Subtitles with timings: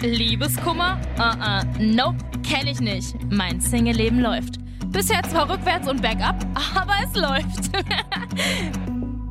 [0.00, 0.98] Liebeskummer?
[1.18, 3.14] Uh-uh, nope, kenn ich nicht.
[3.30, 4.54] Mein Single-Leben läuft.
[4.86, 6.42] Bisher zwar rückwärts und bergab,
[6.74, 7.70] aber es läuft.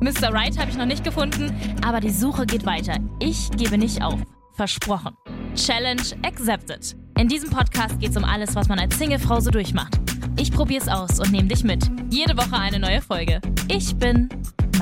[0.00, 0.32] Mr.
[0.32, 1.52] Right habe ich noch nicht gefunden,
[1.84, 2.98] aber die Suche geht weiter.
[3.18, 4.20] Ich gebe nicht auf.
[4.52, 5.16] Versprochen.
[5.56, 6.94] Challenge accepted.
[7.18, 9.98] In diesem Podcast geht es um alles, was man als Singlefrau so durchmacht.
[10.36, 11.90] Ich probiere es aus und nehme dich mit.
[12.10, 13.40] Jede Woche eine neue Folge.
[13.68, 14.28] Ich bin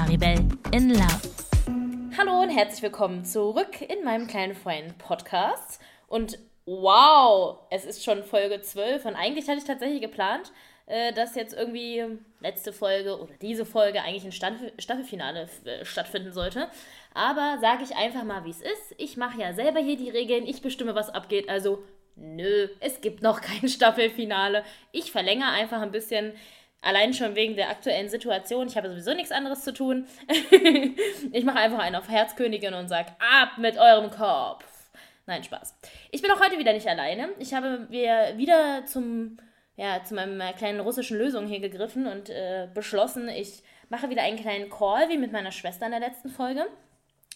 [0.01, 0.39] Maribel
[0.73, 2.17] in Love.
[2.17, 5.79] Hallo und herzlich willkommen zurück in meinem kleinen Freund Podcast.
[6.09, 10.53] Und wow, es ist schon Folge 12 und eigentlich hatte ich tatsächlich geplant,
[10.87, 12.03] äh, dass jetzt irgendwie
[12.41, 16.69] letzte Folge oder diese Folge eigentlich ein Staffel Staffelfinale äh, stattfinden sollte.
[17.13, 18.95] Aber sage ich einfach mal, wie es ist.
[18.97, 21.51] Ich mache ja selber hier die Regeln, ich bestimme, was abgeht.
[21.51, 21.83] Also,
[22.17, 24.65] nö, es gibt noch kein Staffelfinale.
[24.93, 26.33] Ich verlängere einfach ein bisschen.
[26.83, 28.67] Allein schon wegen der aktuellen Situation.
[28.67, 30.07] Ich habe sowieso nichts anderes zu tun.
[31.33, 34.65] ich mache einfach einen auf Herzkönigin und sage, ab mit eurem Kopf.
[35.27, 35.77] Nein, Spaß.
[36.11, 37.29] Ich bin auch heute wieder nicht alleine.
[37.39, 39.39] Ich habe mir wieder zum
[39.81, 44.23] ja, zu meinem äh, kleinen russischen Lösung hier gegriffen und äh, beschlossen, ich mache wieder
[44.23, 46.67] einen kleinen Call, wie mit meiner Schwester in der letzten Folge.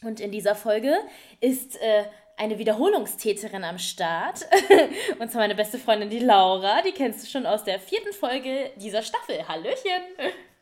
[0.02, 0.94] Und in dieser Folge
[1.40, 2.04] ist äh,
[2.36, 4.46] eine Wiederholungstäterin am Start.
[5.18, 6.82] und zwar meine beste Freundin, die Laura.
[6.82, 9.46] Die kennst du schon aus der vierten Folge dieser Staffel.
[9.46, 10.02] Hallöchen.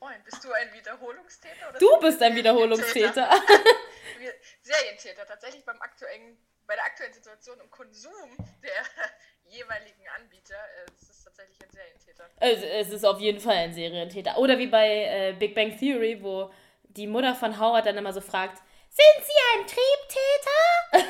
[0.01, 1.71] Moin, bist du ein Wiederholungstäter?
[1.71, 3.31] Oder du bist ein Wiederholungstäter.
[4.63, 5.27] Serientäter.
[5.27, 8.73] Tatsächlich beim aktuellen, bei der aktuellen Situation im Konsum der
[9.45, 10.57] jeweiligen Anbieter.
[11.01, 12.29] Es ist tatsächlich ein Serientäter.
[12.41, 14.39] Es, es ist auf jeden Fall ein Serientäter.
[14.39, 18.21] Oder wie bei äh, Big Bang Theory, wo die Mutter von Howard dann immer so
[18.21, 18.59] fragt,
[18.91, 21.09] sind Sie ein Triebtäter?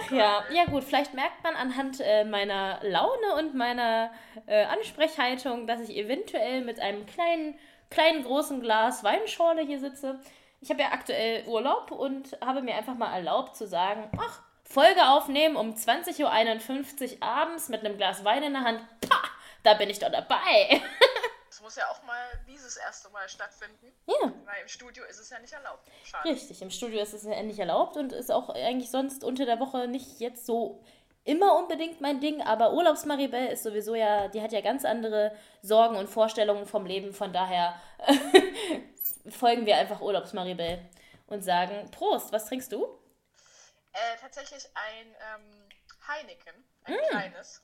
[0.00, 4.10] Ach ja, ja gut, vielleicht merkt man anhand äh, meiner Laune und meiner
[4.46, 7.58] äh, Ansprechhaltung, dass ich eventuell mit einem kleinen,
[7.90, 10.18] kleinen großen Glas Weinschorle hier sitze.
[10.60, 15.06] Ich habe ja aktuell Urlaub und habe mir einfach mal erlaubt zu sagen, ach, Folge
[15.08, 18.80] aufnehmen um 20.51 Uhr abends mit einem Glas Wein in der Hand.
[19.06, 19.28] Pah,
[19.62, 20.80] da bin ich doch dabei.
[21.54, 23.92] Das muss ja auch mal dieses erste Mal stattfinden.
[24.06, 24.32] Ja.
[24.44, 25.88] Weil im Studio ist es ja nicht erlaubt.
[26.02, 26.28] Schade.
[26.28, 29.60] Richtig, im Studio ist es ja nicht erlaubt und ist auch eigentlich sonst unter der
[29.60, 30.82] Woche nicht jetzt so
[31.22, 35.30] immer unbedingt mein Ding, aber Urlaubsmaribel ist sowieso ja, die hat ja ganz andere
[35.62, 37.80] Sorgen und Vorstellungen vom Leben, von daher
[39.30, 40.80] folgen wir einfach Urlaubsmaribel
[41.28, 42.98] und sagen Prost, was trinkst du?
[43.92, 45.68] Äh, tatsächlich ein ähm,
[46.08, 47.10] Heineken, ein mm.
[47.10, 47.62] kleines.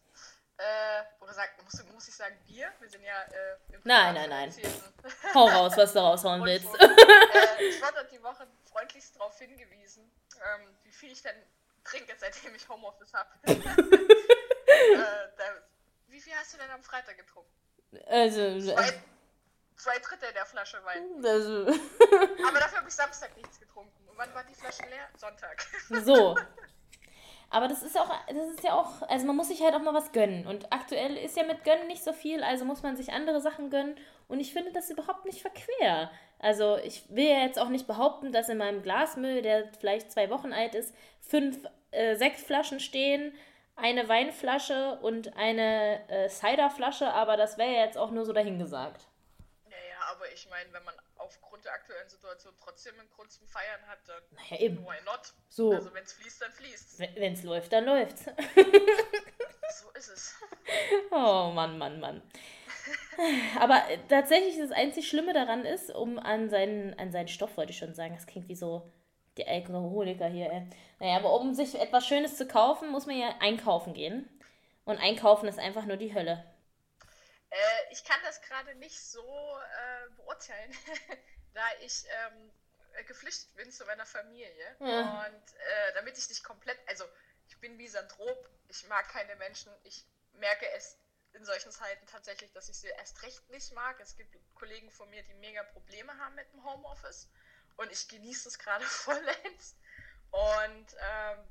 [0.60, 2.70] Äh, oder sagt, muss, muss, ich sagen Bier?
[2.80, 4.54] Wir sind ja äh, im Nein, nein, nein.
[5.34, 6.68] Hau raus, was du raushauen willst.
[6.74, 11.36] äh, ich wurde die Woche freundlichst darauf hingewiesen, ähm, wie viel ich denn
[11.82, 13.30] trinke, seitdem ich Homeoffice habe.
[13.44, 13.54] äh,
[16.08, 17.50] wie viel hast du denn am Freitag getrunken?
[18.06, 19.02] Also, äh, zwei,
[19.76, 21.24] zwei Drittel der Flasche Wein.
[21.24, 21.68] Also.
[22.46, 24.08] Aber dafür habe ich Samstag nichts getrunken.
[24.10, 25.08] Und wann war die Flasche leer?
[25.16, 25.66] Sonntag.
[26.04, 26.36] So.
[27.52, 29.92] Aber das ist auch, das ist ja auch, also man muss sich halt auch mal
[29.92, 30.46] was gönnen.
[30.46, 33.70] Und aktuell ist ja mit Gönnen nicht so viel, also muss man sich andere Sachen
[33.70, 33.96] gönnen.
[34.28, 36.10] Und ich finde das überhaupt nicht verquer.
[36.38, 40.30] Also ich will ja jetzt auch nicht behaupten, dass in meinem Glasmüll, der vielleicht zwei
[40.30, 41.58] Wochen alt ist, fünf
[41.90, 43.34] äh, Sektflaschen stehen,
[43.74, 49.08] eine Weinflasche und eine äh, Ciderflasche, aber das wäre ja jetzt auch nur so dahingesagt.
[49.68, 50.94] Ja, ja, aber ich meine, wenn man
[51.30, 54.78] aufgrund der aktuellen Situation trotzdem einen Grund zum Feiern hat, dann naja, eben.
[54.84, 55.32] why not?
[55.48, 55.72] So.
[55.72, 58.24] Also wenn es fließt, dann fließt Wenn es läuft, dann läuft's.
[59.80, 60.34] so ist es.
[61.10, 62.22] Oh Mann, Mann, Mann.
[63.58, 67.78] Aber tatsächlich das einzig Schlimme daran ist, um an seinen, an seinen Stoff wollte ich
[67.78, 68.90] schon sagen, das klingt wie so
[69.36, 70.66] die Alkoholiker hier, ey.
[70.98, 74.28] Naja, aber um sich etwas Schönes zu kaufen, muss man ja einkaufen gehen.
[74.84, 76.44] Und einkaufen ist einfach nur die Hölle.
[77.50, 80.72] Äh, ich kann das gerade nicht so äh, beurteilen,
[81.54, 82.52] da ich ähm,
[83.06, 84.76] geflüchtet bin zu meiner Familie.
[84.80, 85.26] Ja.
[85.26, 87.04] Und äh, damit ich nicht komplett, also
[87.48, 90.96] ich bin Misanthrop, ich mag keine Menschen, ich merke es
[91.32, 93.98] in solchen Zeiten tatsächlich, dass ich sie erst recht nicht mag.
[94.00, 97.28] Es gibt Kollegen von mir, die mega Probleme haben mit dem Homeoffice
[97.76, 99.76] und ich genieße es gerade vollends.
[100.30, 101.48] Und ähm,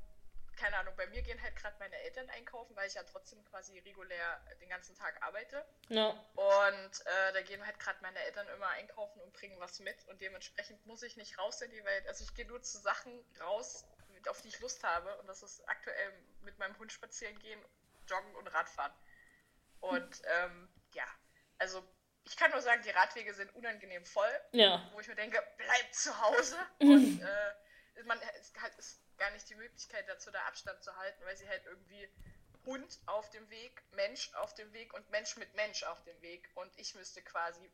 [0.56, 3.78] keine Ahnung, bei mir gehen halt gerade meine Eltern einkaufen, weil ich ja trotzdem quasi
[3.78, 5.64] regulär den ganzen Tag arbeite.
[5.88, 6.10] Ja.
[6.34, 10.06] Und äh, da gehen halt gerade meine Eltern immer einkaufen und bringen was mit.
[10.08, 12.06] Und dementsprechend muss ich nicht raus in die Welt.
[12.06, 13.84] Also ich gehe nur zu Sachen raus,
[14.28, 15.16] auf die ich Lust habe.
[15.18, 16.12] Und das ist aktuell
[16.42, 17.60] mit meinem Hund spazieren gehen,
[18.06, 18.92] joggen und Radfahren.
[19.80, 21.06] Und ähm, ja,
[21.58, 21.82] also
[22.24, 24.40] ich kann nur sagen, die Radwege sind unangenehm voll.
[24.52, 24.88] Ja.
[24.92, 26.56] Wo ich mir denke, bleib zu Hause.
[26.80, 31.24] und äh, man ist halt ist gar nicht die Möglichkeit dazu, da Abstand zu halten,
[31.24, 32.08] weil sie halt irgendwie
[32.64, 36.50] Hund auf dem Weg, Mensch auf dem Weg und Mensch mit Mensch auf dem Weg.
[36.54, 37.70] Und ich müsste quasi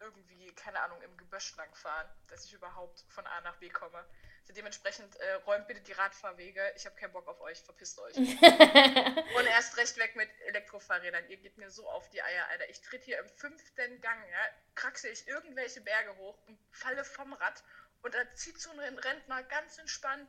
[0.00, 4.04] irgendwie, keine Ahnung, im Gebüsch lang fahren, dass ich überhaupt von A nach B komme.
[4.40, 6.72] Also dementsprechend äh, räumt bitte die Radfahrwege.
[6.76, 8.16] Ich habe keinen Bock auf euch, verpisst euch.
[8.16, 11.28] und erst recht weg mit Elektrofahrrädern.
[11.28, 12.68] Ihr geht mir so auf die Eier, Alter.
[12.70, 17.32] Ich tritt hier im fünften Gang, ja, kraxe ich irgendwelche Berge hoch und falle vom
[17.34, 17.62] Rad.
[18.02, 20.28] Und da zieht so ein Rentner ganz entspannt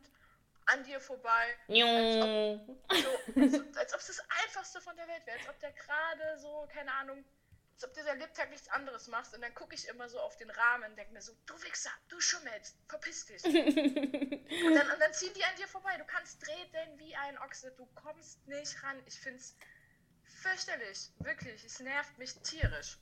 [0.70, 1.56] an dir vorbei.
[1.68, 5.38] Als ob, so, als, als ob es das Einfachste von der Welt wäre.
[5.38, 7.24] Als ob der gerade so, keine Ahnung,
[7.74, 9.34] als ob du dein Lebtag nichts anderes machst.
[9.34, 11.92] Und dann gucke ich immer so auf den Rahmen und denke mir so, du Wichser,
[12.10, 13.44] du schummelst, verpiss dich.
[13.46, 15.96] und, dann, und dann ziehen die an dir vorbei.
[15.98, 19.02] Du kannst treten wie ein Ochse, du kommst nicht ran.
[19.06, 19.56] Ich finde es
[20.24, 21.64] fürchterlich, wirklich.
[21.64, 22.98] Es nervt mich tierisch.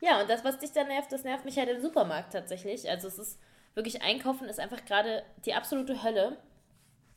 [0.00, 2.90] Ja, und das, was dich da nervt, das nervt mich halt im Supermarkt tatsächlich.
[2.90, 3.38] Also es ist
[3.74, 6.36] wirklich, Einkaufen ist einfach gerade die absolute Hölle.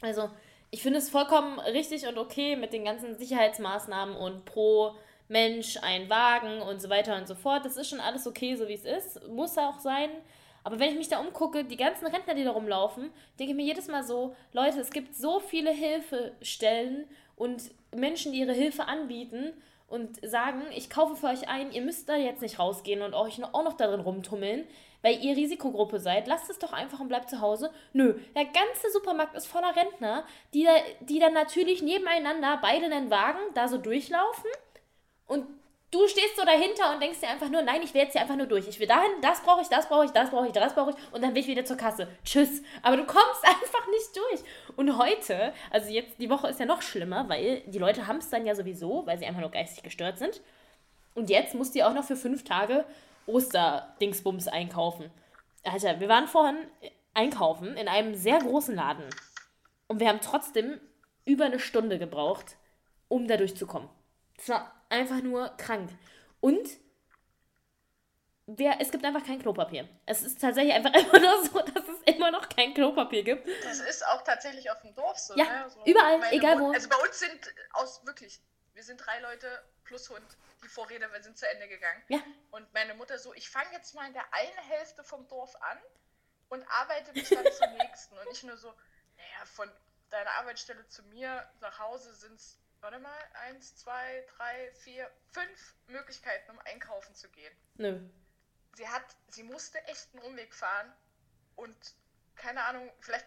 [0.02, 0.30] Also
[0.72, 4.96] ich finde es vollkommen richtig und okay mit den ganzen Sicherheitsmaßnahmen und pro
[5.28, 7.66] Mensch ein Wagen und so weiter und so fort.
[7.66, 9.28] Das ist schon alles okay, so wie es ist.
[9.28, 10.10] Muss auch sein.
[10.64, 13.66] Aber wenn ich mich da umgucke, die ganzen Rentner, die da rumlaufen, denke ich mir
[13.66, 17.06] jedes Mal so, Leute, es gibt so viele Hilfestellen
[17.36, 19.54] und Menschen, die ihre Hilfe anbieten
[19.88, 23.44] und sagen, ich kaufe für euch ein, ihr müsst da jetzt nicht rausgehen und euch
[23.44, 24.66] auch noch darin rumtummeln,
[25.06, 26.26] weil ihr Risikogruppe seid.
[26.26, 27.70] Lasst es doch einfach und bleibt zu Hause.
[27.94, 30.26] Nö, der ganze Supermarkt ist voller Rentner,
[30.56, 30.68] die,
[31.02, 34.50] die dann natürlich nebeneinander beide in den Wagen da so durchlaufen
[35.28, 35.46] und
[35.92, 38.36] du stehst so dahinter und denkst dir einfach nur, nein, ich will jetzt hier einfach
[38.36, 38.68] nur durch.
[38.68, 40.96] Ich will dahin, das brauche ich, das brauche ich, das brauche ich, das brauche ich
[41.14, 42.08] und dann will ich wieder zur Kasse.
[42.24, 42.64] Tschüss.
[42.82, 44.42] Aber du kommst einfach nicht durch.
[44.76, 48.32] Und heute, also jetzt, die Woche ist ja noch schlimmer, weil die Leute haben es
[48.32, 50.42] dann ja sowieso, weil sie einfach nur geistig gestört sind.
[51.14, 52.86] Und jetzt musst du auch noch für fünf Tage
[53.26, 55.12] Osterdingsbums einkaufen.
[55.64, 56.58] Alter, wir waren vorhin
[57.14, 59.06] einkaufen in einem sehr großen Laden.
[59.88, 60.80] Und wir haben trotzdem
[61.26, 62.58] über eine Stunde gebraucht,
[63.08, 63.90] um da durchzukommen.
[64.38, 65.90] Das war einfach nur krank.
[66.40, 66.68] Und
[68.48, 69.88] wir, es gibt einfach kein Klopapier.
[70.06, 73.48] Es ist tatsächlich einfach immer noch so, dass es immer noch kein Klopapier gibt.
[73.64, 75.36] Das ist auch tatsächlich auf dem Dorf so.
[75.36, 75.64] Ja, ne?
[75.64, 76.72] also überall, egal wo.
[76.72, 78.40] Also bei uns sind aus wirklich,
[78.74, 79.48] wir sind drei Leute
[79.84, 80.38] plus Hund.
[80.66, 82.04] Die Vorräte sind zu Ende gegangen.
[82.10, 82.20] Ja.
[82.52, 85.78] Und meine Mutter so, ich fange jetzt mal in der einen Hälfte vom Dorf an
[86.50, 88.18] und arbeite mich dann zur nächsten.
[88.18, 89.72] Und ich nur so, naja, von
[90.10, 95.76] deiner Arbeitsstelle zu mir nach Hause sind es warte mal, eins, zwei, drei, vier, fünf
[95.88, 97.52] Möglichkeiten, um einkaufen zu gehen.
[97.78, 98.00] Nö.
[98.76, 100.94] Sie hat, sie musste echt einen Umweg fahren
[101.56, 101.76] und
[102.36, 103.26] keine Ahnung, vielleicht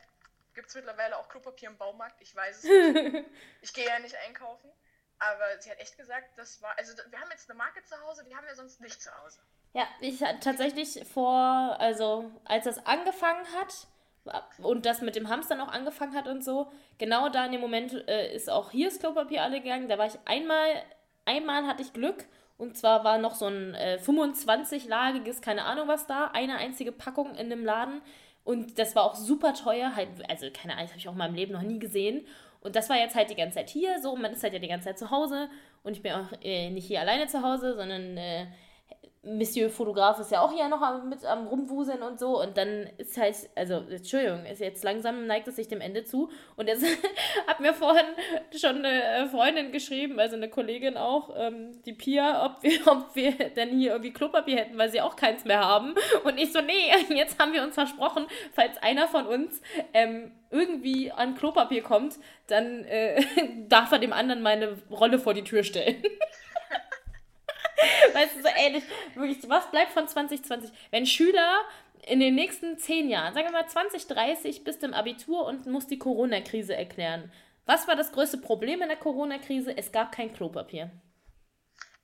[0.54, 3.26] gibt es mittlerweile auch Klopapier im Baumarkt, ich weiß es nicht.
[3.62, 4.70] ich gehe ja nicht einkaufen,
[5.18, 8.24] aber sie hat echt gesagt, das war, also wir haben jetzt eine Marke zu Hause,
[8.28, 9.40] die haben wir sonst nicht zu Hause.
[9.74, 13.86] Ja, ich hatte tatsächlich vor, also als das angefangen hat,
[14.58, 17.92] und das mit dem Hamster noch angefangen hat und so, genau da in dem Moment
[18.08, 19.88] äh, ist auch hier das Klopapier alle gegangen.
[19.88, 20.82] Da war ich einmal,
[21.24, 22.26] einmal hatte ich Glück
[22.58, 27.34] und zwar war noch so ein äh, 25-lagiges, keine Ahnung was da, eine einzige Packung
[27.36, 28.02] in dem Laden
[28.44, 31.18] und das war auch super teuer, halt, also keine Ahnung, das habe ich auch in
[31.18, 32.26] meinem Leben noch nie gesehen.
[32.60, 34.68] Und das war jetzt halt die ganze Zeit hier, so, man ist halt ja die
[34.68, 35.48] ganze Zeit zu Hause.
[35.84, 38.46] Und ich bin auch äh, nicht hier alleine zu Hause, sondern äh,
[39.22, 42.40] Monsieur Fotograf ist ja auch hier noch mit am Rumwuseln und so.
[42.40, 46.30] Und dann ist halt, also, Entschuldigung, ist jetzt langsam neigt es sich dem Ende zu.
[46.56, 46.84] Und jetzt
[47.46, 48.06] hat mir vorhin
[48.56, 53.16] schon eine äh, Freundin geschrieben, also eine Kollegin auch, ähm, die Pia, ob wir, ob
[53.16, 55.94] wir denn hier irgendwie Klopapier hätten, weil sie auch keins mehr haben.
[56.24, 59.60] Und ich so, nee, jetzt haben wir uns versprochen, falls einer von uns
[59.94, 62.14] ähm, irgendwie an Klopapier kommt,
[62.46, 63.22] dann äh,
[63.68, 66.02] darf er dem anderen meine Rolle vor die Tür stellen.
[68.12, 68.84] weißt du, so ähnlich.
[69.14, 70.70] Wirklich, was bleibt von 2020?
[70.90, 71.64] Wenn Schüler
[72.06, 75.98] in den nächsten zehn Jahren, sagen wir mal 2030, bist im Abitur und musst die
[75.98, 77.32] Corona-Krise erklären.
[77.66, 79.76] Was war das größte Problem in der Corona-Krise?
[79.76, 80.90] Es gab kein Klopapier.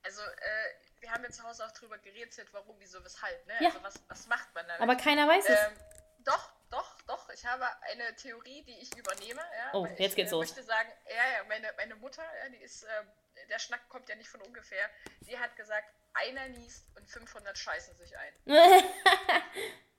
[0.02, 3.46] Also, äh, wir haben jetzt zu Hause auch drüber geredet, warum, wieso, weshalb.
[3.46, 3.54] Ne?
[3.60, 3.68] Ja.
[3.68, 4.82] Also, was, was macht man damit?
[4.82, 5.58] Aber keiner weiß es.
[5.58, 5.72] Ähm,
[6.24, 7.30] doch, doch, doch.
[7.30, 9.40] Ich habe eine Theorie, die ich übernehme.
[9.40, 10.48] Ja, Oh, jetzt ich, geht's äh, los.
[10.48, 12.88] möchte sagen, ja, ja, meine, meine Mutter, ja, die ist, äh,
[13.48, 14.88] der Schnack kommt ja nicht von ungefähr.
[15.22, 18.34] Die hat gesagt, einer niest und 500 scheißen sich ein.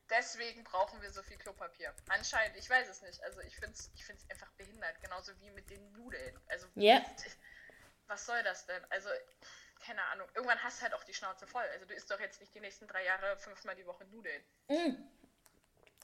[0.10, 1.94] Deswegen brauchen wir so viel Klopapier.
[2.10, 3.24] Anscheinend, ich weiß es nicht.
[3.24, 6.40] Also ich finde es ich find's einfach behindert, genauso wie mit den Nudeln.
[6.48, 7.02] Also Ja.
[8.08, 8.84] was soll das denn?
[8.92, 9.10] Also,
[9.84, 10.28] keine Ahnung.
[10.36, 11.64] Irgendwann hast du halt auch die Schnauze voll.
[11.74, 14.44] Also du isst doch jetzt nicht die nächsten drei Jahre fünfmal die Woche Nudeln.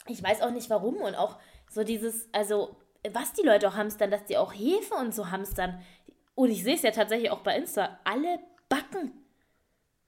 [0.07, 2.75] ich weiß auch nicht warum und auch so dieses, also
[3.09, 5.83] was die Leute auch hamstern, dass die auch Hefe und so hamstern.
[6.41, 9.13] Und ich sehe es ja tatsächlich auch bei Insta, alle backen.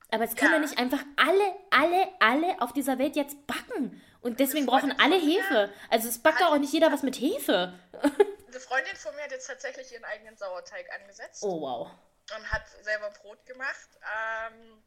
[0.09, 0.57] Aber es können ja.
[0.57, 0.63] Ja.
[0.63, 4.01] nicht einfach alle, alle, alle auf dieser Welt jetzt backen.
[4.21, 5.71] Und deswegen brauchen alle Hefe.
[5.91, 7.77] Also es backt auch nicht jeder was mit Hefe.
[8.47, 11.43] Eine Freundin von mir hat jetzt tatsächlich ihren eigenen Sauerteig angesetzt.
[11.43, 11.91] Oh wow.
[12.35, 13.89] und hat selber Brot gemacht.
[14.01, 14.81] Ähm,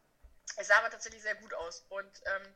[0.57, 1.87] Es sah aber tatsächlich sehr gut aus.
[1.91, 2.55] Und ähm,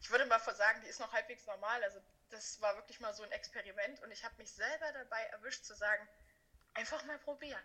[0.00, 1.80] ich würde mal sagen, die ist noch halbwegs normal.
[1.84, 5.64] Also das war wirklich mal so ein Experiment und ich habe mich selber dabei erwischt
[5.64, 6.08] zu sagen,
[6.74, 7.62] einfach mal probieren.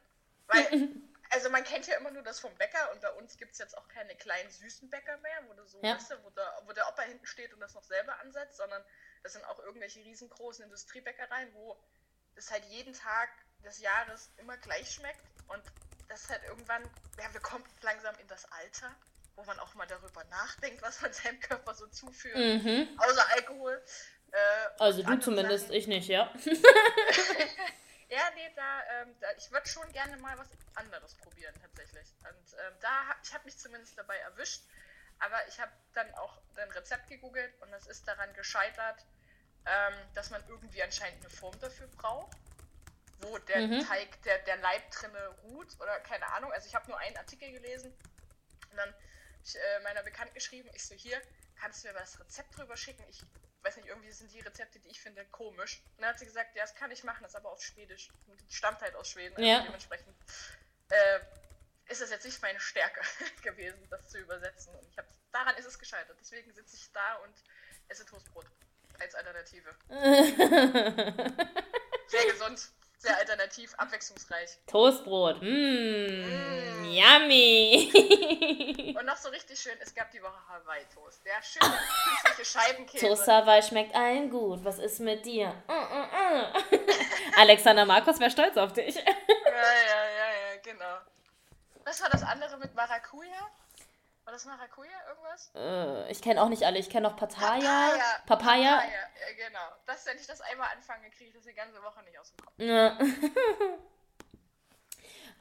[0.48, 0.66] Weil,
[1.30, 3.78] also man kennt ja immer nur das vom Bäcker und bei uns gibt es jetzt
[3.78, 5.96] auch keine kleinen süßen Bäcker mehr, wo du so, Ja.
[5.96, 8.84] weißt du, wo der, wo der Opa hinten steht und das noch selber ansetzt, sondern
[9.24, 11.78] das sind auch irgendwelche riesengroßen Industriebäckereien, wo
[12.36, 13.30] das halt jeden Tag
[13.64, 15.62] des Jahres immer gleich schmeckt und
[16.10, 16.84] das halt irgendwann,
[17.20, 18.94] ja, wir kommen langsam in das Alter,
[19.36, 22.88] wo man auch mal darüber nachdenkt, was man seinem Körper so zuführt, Mhm.
[22.98, 23.82] außer Alkohol.
[24.32, 24.38] Äh,
[24.80, 25.76] Also du zumindest, Sachen.
[25.76, 26.34] ich nicht, ja.
[28.12, 32.14] Ja, nee, da, ähm, da ich würde schon gerne mal was anderes probieren tatsächlich.
[32.30, 34.64] Und ähm, da hab, ich habe mich zumindest dabei erwischt,
[35.20, 39.08] aber ich habe dann auch ein Rezept gegoogelt und es ist daran gescheitert,
[39.66, 42.38] ähm, dass man irgendwie anscheinend eine Form dafür braucht,
[43.20, 43.80] wo der Mhm.
[43.80, 46.52] Teig, der, der Leib drinne ruht oder keine Ahnung.
[46.54, 47.94] Also ich habe nur einen Artikel gelesen
[48.72, 48.96] und dann
[49.44, 51.22] ich äh, meiner Bekannten geschrieben, ich so hier,
[51.56, 53.04] kannst du mir das Rezept drüber schicken?
[53.10, 53.26] Ich
[53.64, 55.82] weiß nicht, irgendwie sind die Rezepte, die ich finde, komisch.
[55.96, 58.10] Und dann hat sie gesagt, ja, das kann ich machen, das ist aber auf Schwedisch.
[58.28, 59.36] Die stammt halt aus Schweden.
[59.36, 59.62] Also Ja.
[59.62, 60.16] Dementsprechend
[60.90, 61.20] äh,
[61.88, 63.02] ist das jetzt nicht meine Stärke
[63.44, 64.74] gewesen, das zu übersetzen.
[64.76, 66.18] Und ich hab, daran ist es gescheitert.
[66.20, 67.36] Deswegen sitze ich da und
[67.88, 68.46] esse Toastbrot
[69.00, 69.76] als Alternative.
[72.08, 74.60] Sehr gesund, sehr alternativ, abwechslungsreich.
[74.68, 75.42] Toastbrot.
[75.42, 77.92] Mmm, yummy.
[78.98, 81.26] Und noch so richtig schön, es gab die Woche Hawaii-Toast.
[81.26, 81.78] Der schöne
[82.22, 83.08] künstliche Scheibenkäse.
[83.08, 84.64] Toast Hawaii schmeckt allen gut.
[84.64, 85.50] Was ist mit dir?
[85.68, 86.46] Mm, mm, mm.
[87.38, 88.94] Alexander Markus wäre stolz auf dich.
[88.96, 90.98] Ja, ja, ja, ja, genau.
[91.84, 93.50] Was war das andere mit Maracuja?
[94.24, 95.52] War das Maracuja irgendwas?
[95.56, 96.78] Äh, ich kenne auch nicht alle.
[96.80, 97.60] Ich kenne noch Papaya.
[97.60, 98.04] Papaya.
[98.26, 98.78] Papaya.
[98.78, 99.68] Ah, ja, ja, genau.
[99.86, 102.38] Das, wenn ich das einmal anfange, kriege ich das die ganze Woche nicht aus dem
[102.46, 102.54] Kopf.
[102.58, 102.98] Ja.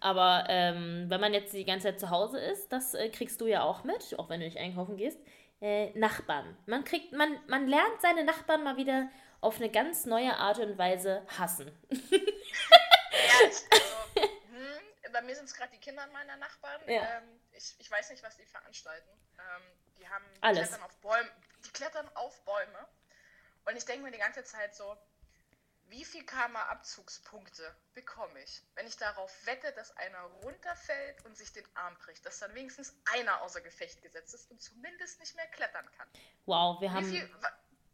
[0.00, 3.46] Aber ähm, wenn man jetzt die ganze Zeit zu Hause ist, das äh, kriegst du
[3.46, 5.20] ja auch mit, auch wenn du nicht einkaufen gehst.
[5.60, 6.56] Äh, Nachbarn.
[6.64, 9.10] Man kriegt, man, man lernt seine Nachbarn mal wieder
[9.42, 11.70] auf eine ganz neue Art und Weise hassen.
[13.12, 16.80] Ja, ich, also, hm, bei mir sind es gerade die Kinder meiner Nachbarn.
[16.88, 17.18] Ja.
[17.18, 19.10] Ähm, ich, ich weiß nicht, was die veranstalten.
[19.38, 19.62] Ähm,
[19.98, 20.68] die haben die Alles.
[20.68, 21.30] klettern auf Bäume.
[21.66, 22.88] Die klettern auf Bäume.
[23.66, 24.96] Und ich denke mir die ganze Zeit so,
[25.88, 31.66] wie viel Karma-Abzugspunkte bekomme ich, wenn ich darauf wette, dass einer runterfällt und sich den
[31.76, 35.84] Arm bricht, dass dann wenigstens einer außer Gefecht gesetzt ist und zumindest nicht mehr klettern
[35.98, 36.08] kann.
[36.46, 37.04] Wow, wir haben.
[37.04, 37.28] viel,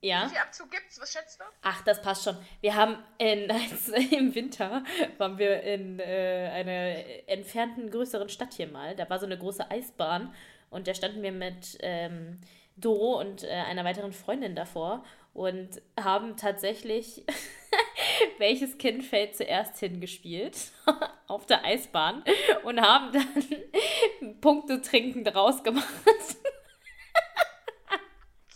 [0.06, 0.26] ja.
[0.26, 1.00] wie viel Abzug gibt's?
[1.00, 1.44] Was schätzt du?
[1.62, 2.36] Ach, das passt schon.
[2.60, 4.84] Wir haben in, als, im Winter
[5.18, 8.94] waren wir in äh, einer entfernten größeren Stadt hier mal.
[8.96, 10.34] Da war so eine große Eisbahn
[10.70, 12.40] und da standen wir mit ähm,
[12.76, 17.24] Doro und äh, einer weiteren Freundin davor und haben tatsächlich
[18.38, 20.72] welches Kind fällt zuerst hingespielt
[21.26, 22.24] auf der Eisbahn
[22.64, 25.86] und haben dann Punkte trinkend rausgemacht.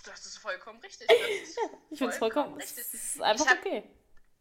[0.04, 1.08] Das ist vollkommen richtig.
[1.08, 1.18] Das
[1.48, 1.58] ist
[1.90, 2.78] Ich finde es vollkommen, richtig.
[2.84, 3.82] es ist einfach hab- okay.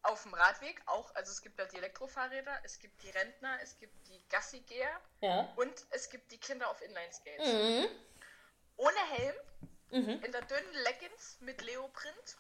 [0.04, 3.78] auf dem Radweg auch, also es gibt da die Elektrofahrräder, es gibt die Rentner, es
[3.78, 5.52] gibt die Gassigeher Ja.
[5.56, 7.48] und es gibt die Kinder auf Inline-Skates.
[7.48, 7.88] Mhm.
[8.78, 9.36] Ohne Helm,
[9.92, 10.24] Mhm.
[10.24, 12.38] in der dünnen Leggings mit Leoprint,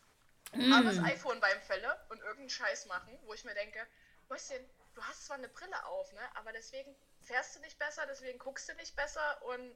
[0.54, 3.86] aber das iPhone beim Fälle und irgendeinen Scheiß machen, wo ich mir denke,
[4.30, 4.64] Mäuschen,
[4.94, 8.70] du hast zwar eine Brille auf, ne, aber deswegen fährst du nicht besser, deswegen guckst
[8.70, 9.76] du nicht besser und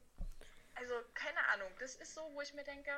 [0.75, 2.91] also keine Ahnung, das ist so, wo ich mir denke,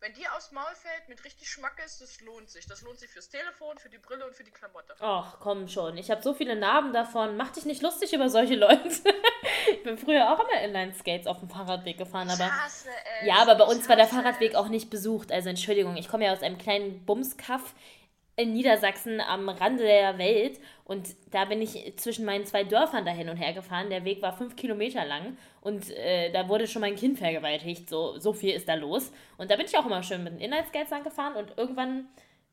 [0.00, 2.66] wenn dir aufs Maul fällt mit richtig Schmackes, das lohnt sich.
[2.66, 4.94] Das lohnt sich fürs Telefon, für die Brille und für die Klamotte.
[5.00, 5.96] Ach, komm schon.
[5.96, 7.36] Ich habe so viele Narben davon.
[7.36, 8.88] Mach dich nicht lustig über solche Leute.
[9.70, 12.50] ich bin früher auch immer Inline-Skates auf dem Fahrradweg gefahren, aber.
[13.24, 15.32] Ja, aber bei uns war der Fahrradweg auch nicht besucht.
[15.32, 17.74] Also Entschuldigung, ich komme ja aus einem kleinen Bumskaff
[18.36, 23.10] in Niedersachsen am Rande der Welt und da bin ich zwischen meinen zwei Dörfern da
[23.10, 23.88] hin und her gefahren.
[23.88, 27.88] Der Weg war fünf Kilometer lang und äh, da wurde schon mein Kind vergewaltigt.
[27.88, 29.10] So, so viel ist da los.
[29.38, 30.50] Und da bin ich auch immer schön mit den
[30.90, 32.08] lang gefahren und irgendwann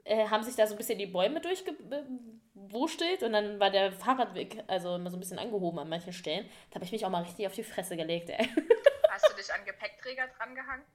[0.05, 4.63] äh, haben sich da so ein bisschen die Bäume durchgewurstelt und dann war der Fahrradweg
[4.67, 6.49] also immer so ein bisschen angehoben an manchen Stellen.
[6.69, 8.49] Da habe ich mich auch mal richtig auf die Fresse gelegt, ey.
[9.09, 10.85] Hast du dich an Gepäckträger drangehangen?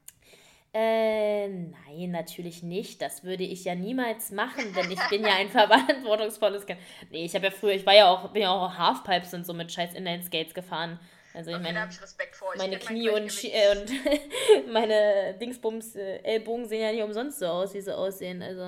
[0.74, 3.00] Äh, nein, natürlich nicht.
[3.00, 6.78] Das würde ich ja niemals machen, denn ich bin ja ein verantwortungsvolles Kind.
[7.10, 9.54] Nee, ich habe ja früher, ich war ja auch, bin ja auch Halfpipes und so
[9.54, 11.00] mit scheiß Inline-Skates gefahren.
[11.34, 16.82] Also ich Okay, meine, ich meine Knie und, äh, und meine Dingsbums äh, Ellbogen sehen
[16.82, 18.42] ja nicht umsonst so aus, wie sie aussehen.
[18.42, 18.62] Also,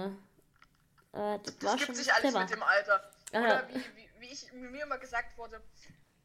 [1.13, 2.41] äh, das, Das war gibt schon sich alles clever.
[2.41, 3.11] mit dem Alter.
[3.33, 3.41] Aha.
[3.43, 5.61] Oder wie, wie, wie, ich, mir immer gesagt wurde,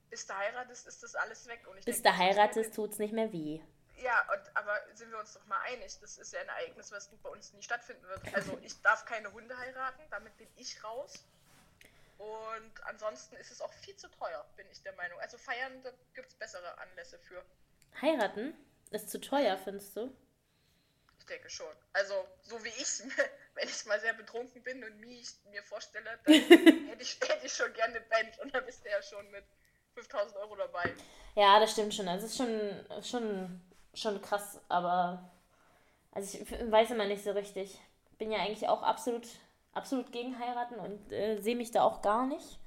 [0.10, 1.62] bis du heiratest, ist das alles weg.
[1.86, 3.62] Bis denk, du heiratest, tut's nicht mehr weh.
[3.98, 7.08] Ja, und, aber sind wir uns doch mal einig, das ist ja ein Ereignis, was
[7.24, 8.22] bei uns nie stattfinden wird.
[8.34, 11.26] Also ich darf keine Hunde heiraten, damit bin ich raus.
[12.18, 15.20] Und ansonsten ist es auch viel zu teuer, bin ich der Meinung.
[15.20, 17.44] Also feiern, da gibt es bessere Anlässe für.
[18.02, 18.54] Heiraten?
[18.92, 20.16] Ist zu teuer, findest du?
[21.20, 21.76] Ich denke schon.
[21.94, 23.02] Also, so wie ich
[23.56, 26.34] wenn ich mal sehr betrunken bin und mich mir vorstelle, dann
[26.88, 29.44] hätte, ich, hätte ich schon gerne eine Band und dann bist du ja schon mit
[29.96, 30.94] 5000 Euro dabei.
[31.36, 32.08] Ja, das stimmt schon.
[32.08, 33.62] Also, es ist schon, schon,
[33.96, 35.32] schon krass, aber
[36.12, 37.80] also ich weiß immer nicht so richtig.
[38.18, 39.28] Bin ja eigentlich auch absolut,
[39.74, 42.60] absolut gegen heiraten und äh, sehe mich da auch gar nicht.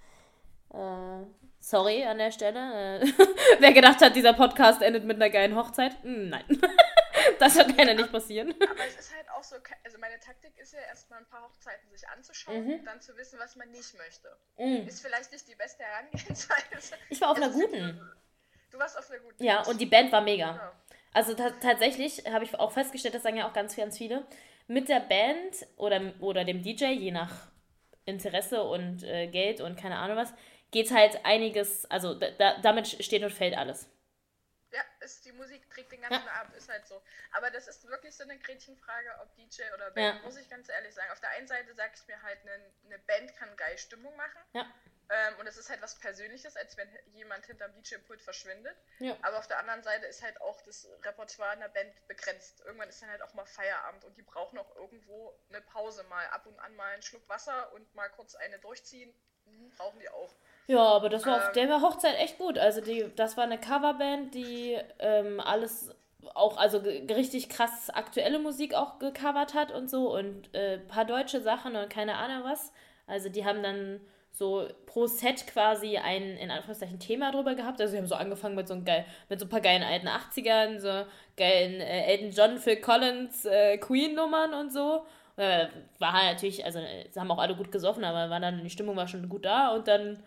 [0.71, 1.25] Äh,
[1.61, 3.01] sorry an der Stelle.
[3.01, 3.07] Äh,
[3.59, 5.97] wer gedacht hat, dieser Podcast endet mit einer geilen Hochzeit?
[6.03, 6.45] Hm, nein.
[7.39, 8.55] das wird leider nicht passieren.
[8.61, 11.89] Aber es ist halt auch so, also meine Taktik ist ja erstmal ein paar Hochzeiten
[11.91, 12.73] sich anzuschauen mhm.
[12.75, 14.29] und dann zu wissen, was man nicht möchte.
[14.59, 14.87] Mhm.
[14.87, 16.97] Ist vielleicht nicht die beste Herangehensweise.
[17.09, 18.01] Ich war auf einer guten.
[18.71, 19.43] Du warst auf einer guten.
[19.43, 20.55] Ja, und die Band war mega.
[20.55, 20.73] Ja.
[21.13, 24.27] Also tatsächlich habe ich auch festgestellt, das sagen ja auch ganz, ganz viele,
[24.67, 27.49] mit der Band oder, oder dem DJ, je nach
[28.05, 30.33] Interesse und äh, Geld und keine Ahnung was,
[30.71, 33.89] geht halt einiges, also da, damit steht und fällt alles.
[34.71, 36.41] Ja, ist, die Musik trägt den ganzen ja.
[36.41, 37.01] Abend, ist halt so.
[37.33, 40.23] Aber das ist wirklich so eine Gretchenfrage, ob DJ oder Band, ja.
[40.23, 41.11] muss ich ganz ehrlich sagen.
[41.11, 44.41] Auf der einen Seite sage ich mir halt, eine, eine Band kann geil Stimmung machen.
[44.53, 44.67] Ja.
[45.11, 48.77] Ähm, und es ist halt was Persönliches, als wenn jemand hinterm DJ-Pult verschwindet.
[48.99, 49.17] Ja.
[49.23, 52.61] Aber auf der anderen Seite ist halt auch das Repertoire einer Band begrenzt.
[52.65, 56.27] Irgendwann ist dann halt auch mal Feierabend und die brauchen auch irgendwo eine Pause mal.
[56.27, 59.15] Ab und an mal einen Schluck Wasser und mal kurz eine durchziehen.
[59.47, 60.35] Mhm, brauchen die auch.
[60.67, 62.59] Ja, aber das war ähm, auf der Hochzeit echt gut.
[62.59, 65.91] Also die, das war eine Coverband, die ähm, alles
[66.35, 71.41] auch, also richtig krass aktuelle Musik auch gecovert hat und so und äh, paar deutsche
[71.41, 72.73] Sachen und keine Ahnung was.
[73.07, 77.81] Also die haben dann so pro Set quasi ein, in Anführungszeichen, Thema drüber gehabt.
[77.81, 80.09] Also sie haben so angefangen mit so, ein geil, mit so ein paar geilen alten
[80.09, 81.07] 80ern, so
[81.37, 85.05] geilen äh, Elton John, Phil Collins, äh, Queen-Nummern und so.
[85.37, 85.69] Äh,
[85.99, 86.81] war halt natürlich, also
[87.11, 89.69] sie haben auch alle gut gesoffen, aber war dann, die Stimmung war schon gut da
[89.75, 90.23] und dann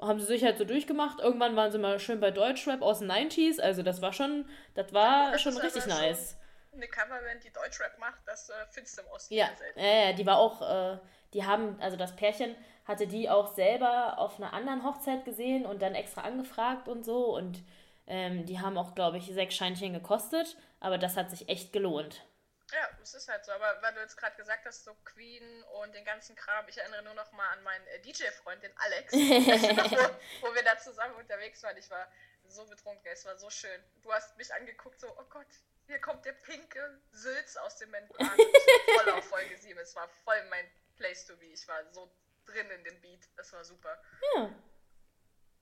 [0.00, 1.20] haben sie sich halt so durchgemacht.
[1.20, 4.44] Irgendwann waren sie mal schön bei Deutschrap aus den 90s, also das war schon,
[4.74, 6.36] das war das schon richtig nice.
[6.72, 9.48] Eine Coverband, die Deutschrap macht, das äh, findest du im Osten ja.
[9.56, 9.78] selten.
[9.78, 10.98] Ja, ja, die war auch, äh,
[11.32, 12.54] die haben, also das Pärchen
[12.86, 17.34] hatte die auch selber auf einer anderen Hochzeit gesehen und dann extra angefragt und so.
[17.34, 17.62] Und
[18.06, 20.56] ähm, die haben auch, glaube ich, sechs Scheinchen gekostet.
[20.80, 22.24] Aber das hat sich echt gelohnt.
[22.72, 23.52] Ja, es ist halt so.
[23.52, 27.02] Aber weil du jetzt gerade gesagt hast, so Queen und den ganzen Kram, ich erinnere
[27.02, 31.62] nur noch mal an meinen äh, DJ-Freund, den Alex, wo, wo, wir da zusammen unterwegs
[31.62, 31.76] waren.
[31.76, 32.06] Ich war
[32.48, 33.82] so betrunken, es war so schön.
[34.02, 35.46] Du hast mich angeguckt, so, oh Gott,
[35.86, 38.28] hier kommt der pinke Sülz aus dem Membran.
[38.98, 39.78] voll auf Folge 7.
[39.80, 41.46] Es war voll mein Place to be.
[41.46, 42.10] Ich war so
[42.46, 43.28] drin in dem Beat.
[43.36, 44.00] Das war super.
[44.34, 44.50] Ja.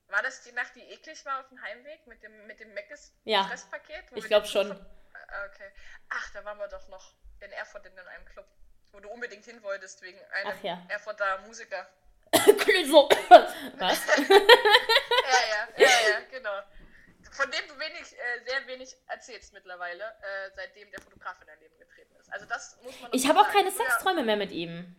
[0.07, 3.13] War das die Nacht, die eklig war auf dem Heimweg mit dem, mit dem Meckes
[3.23, 3.43] ja.
[3.43, 4.05] Fresspaket?
[4.15, 4.71] Ich glaube schon.
[4.71, 5.71] Ah, okay.
[6.09, 8.47] Ach, da waren wir doch noch in Erfurt in einem Club,
[8.91, 10.85] wo du unbedingt hin wolltest wegen einem ja.
[10.89, 11.87] Erfurter Musiker.
[12.59, 13.09] Klüso.
[13.77, 14.05] Was?
[14.07, 14.35] ja,
[15.49, 16.61] ja, ja, ja, genau.
[17.35, 21.59] Von dem du wenig, äh, sehr wenig erzählst mittlerweile, äh, seitdem der Fotograf in dein
[21.59, 22.31] Leben getreten ist.
[22.31, 23.11] Also das muss man.
[23.13, 24.95] Ich habe auch keine Sexträume mehr mit ihm.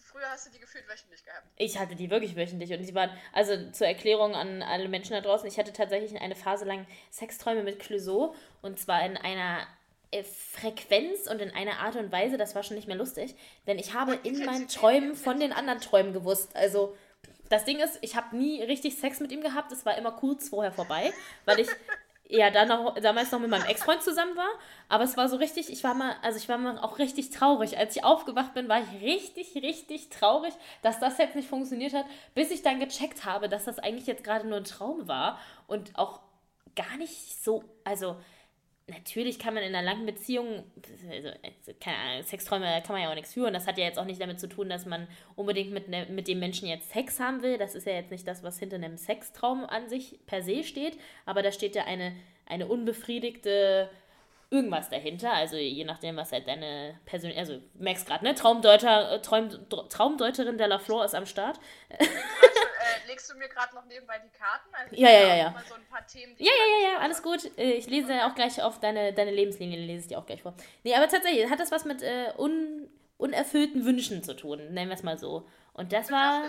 [0.00, 1.46] Früher hast du die gefühlt wöchentlich gehabt.
[1.56, 5.20] Ich hatte die wirklich wöchentlich und sie waren, also zur Erklärung an alle Menschen da
[5.20, 9.66] draußen, ich hatte tatsächlich eine Phase lang Sexträume mit Clouseau und zwar in einer
[10.10, 13.36] äh, Frequenz und in einer Art und Weise, das war schon nicht mehr lustig,
[13.66, 16.56] denn ich habe in meinen Träumen von den anderen Träumen gewusst.
[16.56, 16.96] Also
[17.48, 20.48] das Ding ist, ich habe nie richtig Sex mit ihm gehabt, es war immer kurz
[20.48, 21.12] vorher vorbei,
[21.44, 21.68] weil ich
[22.28, 24.50] ja dann auch, damals noch mit meinem Ex-Freund zusammen war.
[24.88, 27.78] Aber es war so richtig, ich war mal, also ich war mal auch richtig traurig.
[27.78, 32.04] Als ich aufgewacht bin, war ich richtig, richtig traurig, dass das jetzt nicht funktioniert hat,
[32.34, 35.98] bis ich dann gecheckt habe, dass das eigentlich jetzt gerade nur ein Traum war und
[35.98, 36.20] auch
[36.76, 38.16] gar nicht so, also
[38.88, 40.64] natürlich kann man in einer langen Beziehung,
[41.10, 41.28] also,
[41.80, 43.52] keine Ahnung, Sexträume kann man ja auch nichts führen.
[43.52, 46.28] Das hat ja jetzt auch nicht damit zu tun, dass man unbedingt mit, ne, mit
[46.28, 47.58] dem Menschen jetzt Sex haben will.
[47.58, 50.98] Das ist ja jetzt nicht das, was hinter einem Sextraum an sich per se steht.
[51.26, 52.14] Aber da steht ja eine,
[52.46, 53.90] eine unbefriedigte
[54.50, 55.32] irgendwas dahinter.
[55.32, 58.34] Also je nachdem, was halt deine persönliche, also merkst gerade, ne?
[58.34, 61.60] Traumdeuter, äh, Traum, Traumdeuterin der La Flor ist am Start.
[63.08, 64.68] Legst du mir gerade noch nebenbei die Karten?
[64.74, 65.54] Also ja, ja, ja, ja.
[65.66, 65.74] So
[66.06, 67.58] Themen, ja, ja, ja, ja, alles gut.
[67.58, 68.22] Äh, ich lese okay.
[68.22, 70.54] auch gleich auf deine, deine Lebenslinie, lese ich dir auch gleich vor.
[70.84, 74.94] Nee, aber tatsächlich, hat das was mit äh, un, unerfüllten Wünschen zu tun, nennen wir
[74.94, 75.48] es mal so.
[75.72, 76.44] Und das war...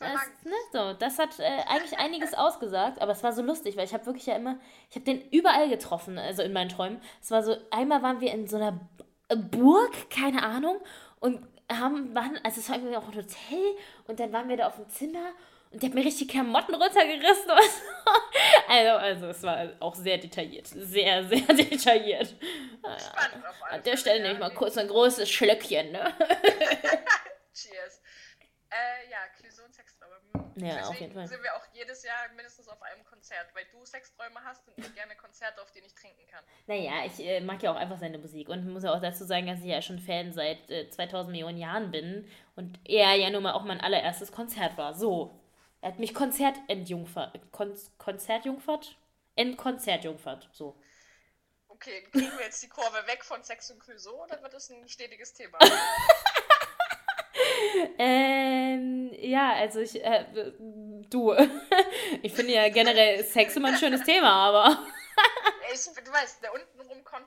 [0.00, 3.84] Das, ne, so, das hat äh, eigentlich einiges ausgesagt, aber es war so lustig, weil
[3.84, 7.02] ich habe wirklich ja immer, ich habe den überall getroffen, also in meinen Träumen.
[7.20, 8.80] Es war so, einmal waren wir in so einer
[9.28, 10.80] Burg, keine Ahnung,
[11.20, 14.68] und haben, waren, also es war irgendwie auch ein Hotel und dann waren wir da
[14.68, 15.32] auf dem Zimmer
[15.72, 17.50] und der hat mir richtig Klamotten runtergerissen.
[18.68, 20.66] also, also es war auch sehr detailliert.
[20.66, 22.34] Sehr, sehr detailliert.
[22.98, 26.12] Spannend auf An der Stelle nehme ich mal kurz ein großes Schlöckchen, ne?
[27.54, 28.02] Cheers.
[28.68, 30.10] Äh, ja, Clouseau und Sextraum.
[30.56, 31.28] Ja, Deswegen auf jeden Fall.
[31.28, 34.94] sind wir auch jedes Jahr mindestens auf einem Konzert, weil du Sexträume hast und ich
[34.94, 36.44] gerne Konzerte, auf denen ich trinken kann.
[36.66, 39.46] Naja, ich äh, mag ja auch einfach seine Musik und muss ja auch dazu sagen,
[39.46, 43.44] dass ich ja schon Fan seit äh, 2000 Millionen Jahren bin und er ja nun
[43.44, 44.94] mal auch mein allererstes Konzert war.
[44.94, 45.36] So.
[45.80, 47.38] Er hat mich Konzert entjungfert.
[47.52, 48.96] Kon Konzertjungfert?
[49.36, 50.48] Entkonzertjungfert.
[50.52, 50.76] So.
[51.68, 54.88] Okay, kriegen wir jetzt die Kurve weg von Sex und Clouseau oder wird das ein
[54.88, 55.58] stetiges Thema?
[57.98, 60.24] Ähm, ja, also ich, äh,
[61.10, 61.34] du,
[62.22, 64.86] ich finde ja generell Sex immer ein schönes Thema, aber
[65.72, 66.79] ich, du weißt, der untenrum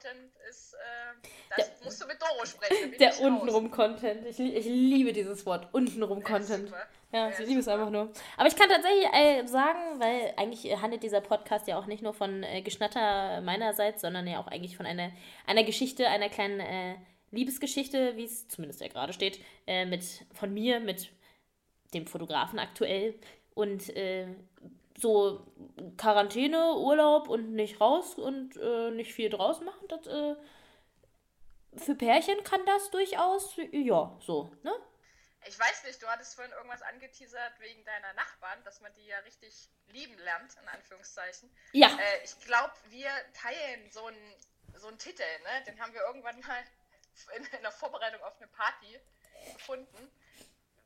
[0.04, 2.92] Content ist, äh, das musst du mit Doro sprechen.
[3.00, 3.20] der ich raus.
[3.22, 6.68] untenrum Content, ich, ich liebe dieses Wort, untenrum Ja, Content.
[6.68, 6.88] super.
[7.12, 8.12] Ja, Ja, ich liebe es einfach nur.
[8.38, 12.14] Aber ich kann tatsächlich äh, sagen, weil eigentlich handelt dieser Podcast ja auch nicht nur
[12.14, 15.12] von äh, Geschnatter meinerseits, sondern ja auch eigentlich von einer,
[15.46, 16.96] einer Geschichte, einer kleinen äh,
[17.32, 21.10] Liebesgeschichte, wie es zumindest ja gerade steht, äh, mit, von mir, mit
[21.94, 23.16] dem Fotografen aktuell.
[23.54, 24.28] Und äh,
[24.98, 25.46] so
[25.98, 30.36] Quarantäne, Urlaub und nicht raus und äh, nicht viel draus machen, das äh,
[31.78, 34.74] für Pärchen kann das durchaus, ja, so, ne?
[35.46, 39.18] Ich weiß nicht, du hattest vorhin irgendwas angeteasert wegen deiner Nachbarn, dass man die ja
[39.20, 41.52] richtig lieben lernt, in Anführungszeichen.
[41.74, 41.88] Ja.
[41.88, 44.36] Äh, ich glaube, wir teilen so einen
[44.76, 45.64] so einen Titel, ne?
[45.68, 46.64] Den haben wir irgendwann mal
[47.38, 49.00] in, in der Vorbereitung auf eine Party
[49.54, 50.12] gefunden.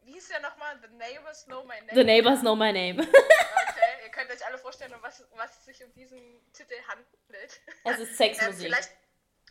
[0.04, 0.80] Wie hieß der nochmal?
[0.82, 1.94] The Neighbors Know My Name.
[1.94, 3.02] The Neighbors Know My Name.
[3.02, 3.77] Okay,
[4.18, 6.20] könnt euch alle vorstellen, um was, was es sich um diesen
[6.52, 7.62] Titel handelt.
[7.84, 8.66] Es ist Ähm, Sexmusik.
[8.66, 8.92] vielleicht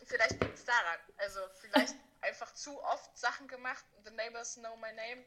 [0.05, 0.99] vielleicht liegt es daran.
[1.17, 3.85] Also vielleicht einfach zu oft Sachen gemacht.
[4.03, 5.23] The Neighbors Know My Name.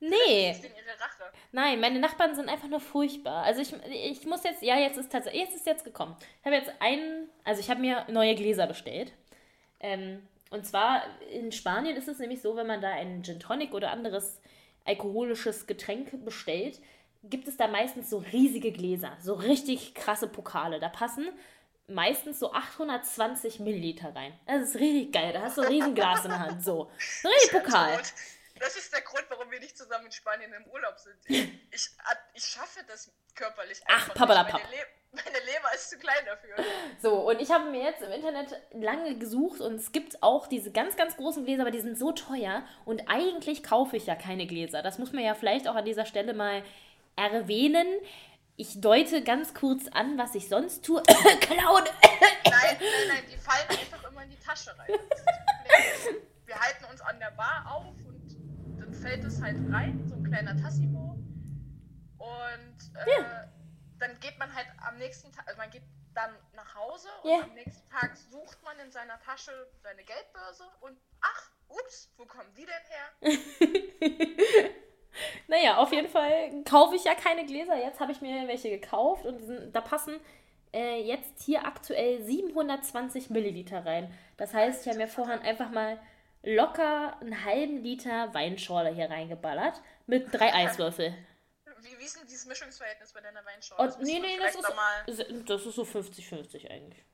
[0.00, 1.32] Nee, ihre Rache.
[1.52, 3.44] nein, meine Nachbarn sind einfach nur furchtbar.
[3.44, 6.16] Also ich, ich muss jetzt, ja, jetzt ist tatsächlich, jetzt ist jetzt gekommen.
[6.40, 9.12] Ich habe jetzt einen, also ich habe mir neue Gläser bestellt.
[9.78, 13.74] Ähm, und zwar in Spanien ist es nämlich so, wenn man da einen Gin Tonic
[13.74, 14.40] oder anderes
[14.84, 16.80] alkoholisches Getränk bestellt,
[17.22, 20.80] gibt es da meistens so riesige Gläser, so richtig krasse Pokale.
[20.80, 21.28] Da passen
[21.86, 24.38] meistens so 820 Milliliter rein.
[24.46, 25.32] Das ist richtig geil.
[25.32, 26.64] Da hast du ein Riesenglas in der Hand.
[26.64, 26.90] So.
[27.24, 27.98] Ein richtig Pokal.
[28.58, 31.16] Das ist der Grund, warum wir nicht zusammen in Spanien im Urlaub sind.
[31.70, 31.88] Ich,
[32.34, 34.60] ich, schaffe das körperlich Ach, einfach pappalapapp.
[34.60, 34.70] nicht.
[34.70, 36.54] Meine, Le meine Leber ist zu klein dafür.
[37.00, 40.70] So, und ich habe mir jetzt im Internet lange gesucht und es gibt auch diese
[40.70, 44.46] ganz, ganz großen Gläser, aber die sind so teuer und eigentlich kaufe ich ja keine
[44.46, 44.82] Gläser.
[44.82, 46.62] Das muss man ja vielleicht auch an dieser Stelle mal
[47.16, 47.86] erwähnen.
[48.56, 51.02] Ich deute ganz kurz an, was ich sonst tue.
[51.40, 51.84] Klauen!
[51.84, 54.88] Nein, nein, nein, die fallen einfach immer in die Tasche rein.
[56.44, 58.36] Wir halten uns an der Bar auf und
[58.78, 61.16] dann fällt es halt rein, so ein kleiner Tassimo.
[62.18, 63.48] Und äh, Ja.
[63.98, 65.82] dann geht man halt am nächsten Tag, also man geht
[66.14, 67.40] dann nach Hause und Ja.
[67.44, 69.50] am nächsten Tag sucht man in seiner Tasche
[69.82, 74.68] seine Geldbörse und ach, ups, wo kommen die denn her?
[75.48, 77.76] naja, auf jeden Fall kaufe ich ja keine Gläser.
[77.76, 80.20] Jetzt habe ich mir welche gekauft und sind, da passen
[80.72, 84.12] äh, jetzt hier aktuell 720 Milliliter rein.
[84.36, 85.98] Das heißt, ich habe mir vorhin einfach mal
[86.42, 91.14] locker einen halben Liter Weinschorle hier reingeballert mit drei Eiswürfel.
[91.80, 93.92] Wie, wie ist denn dieses Mischungsverhältnis bei deiner Weinschorle?
[93.92, 95.44] Und nee, nee, das ist, normal.
[95.46, 97.04] das ist so 50-50 eigentlich.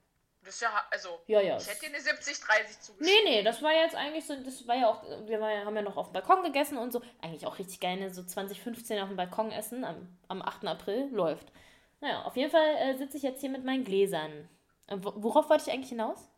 [0.49, 1.59] Das ist ja, also, Ja, ja.
[1.59, 3.01] ich hätte dir eine 70-30 zugeschrieben.
[3.25, 5.77] Nee, nee, das war jetzt eigentlich so, das war ja auch, wir war ja, haben
[5.77, 7.03] ja noch auf dem Balkon gegessen und so.
[7.21, 8.09] Eigentlich auch richtig geil, ne?
[8.15, 10.65] so 2015 auf dem Balkon essen am, am 8.
[10.67, 11.53] April, läuft.
[12.01, 14.49] Naja, auf jeden Fall äh, sitze ich jetzt hier mit meinen Gläsern.
[14.87, 16.31] Äh, wo- worauf wollte ich eigentlich hinaus?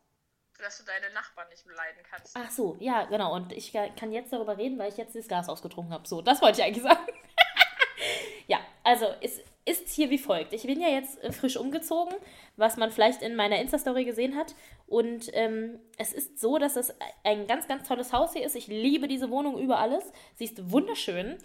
[0.59, 2.35] Dass du deine Nachbarn nicht leiden kannst.
[2.35, 3.33] Ach so, ja, genau.
[3.33, 6.05] Und ich kann jetzt darüber reden, weil ich jetzt das Gas ausgetrunken habe.
[6.05, 7.07] So, das wollte ich eigentlich sagen.
[8.47, 10.53] ja, also es ist hier wie folgt.
[10.53, 12.15] Ich bin ja jetzt äh, frisch umgezogen,
[12.57, 14.55] was man vielleicht in meiner Insta-Story gesehen hat.
[14.87, 16.93] Und ähm, es ist so, dass es
[17.23, 18.55] ein ganz, ganz tolles Haus hier ist.
[18.55, 20.03] Ich liebe diese Wohnung über alles.
[20.35, 21.37] Sie ist wunderschön.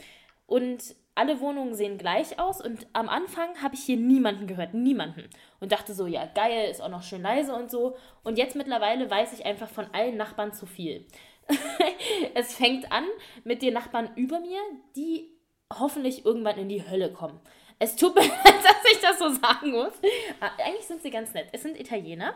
[0.47, 2.65] Und alle Wohnungen sehen gleich aus.
[2.65, 4.75] Und am Anfang habe ich hier niemanden gehört.
[4.75, 5.29] Niemanden.
[5.61, 7.97] Und dachte so, ja, geil, ist auch noch schön leise und so.
[8.23, 11.07] Und jetzt mittlerweile weiß ich einfach von allen Nachbarn zu viel.
[12.35, 13.05] es fängt an
[13.45, 14.61] mit den Nachbarn über mir,
[14.95, 15.37] die
[15.73, 17.41] hoffentlich irgendwann in die Hölle kommen.
[17.79, 19.93] Es tut mir leid, dass ich das so sagen muss.
[20.41, 21.49] Aber eigentlich sind sie ganz nett.
[21.53, 22.35] Es sind Italiener.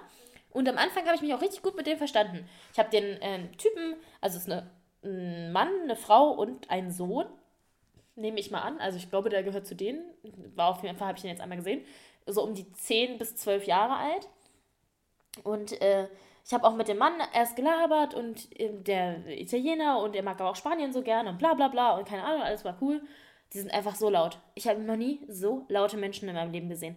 [0.51, 2.49] Und am Anfang habe ich mich auch richtig gut mit denen verstanden.
[2.73, 4.71] Ich habe den äh, Typen, also es ist eine,
[5.05, 7.27] ein Mann, eine Frau und ein Sohn,
[8.17, 8.79] nehme ich mal an.
[8.81, 10.05] Also ich glaube, der gehört zu denen.
[10.55, 11.85] War auf jeden Fall, habe ich ihn jetzt einmal gesehen.
[12.27, 14.29] So um die 10 bis 12 Jahre alt.
[15.45, 16.09] Und äh,
[16.45, 20.41] ich habe auch mit dem Mann erst gelabert und ähm, der Italiener und er mag
[20.41, 23.03] aber auch Spanien so gerne und bla bla bla und keine Ahnung, alles war cool.
[23.53, 24.39] Die sind einfach so laut.
[24.55, 26.97] Ich habe noch nie so laute Menschen in meinem Leben gesehen.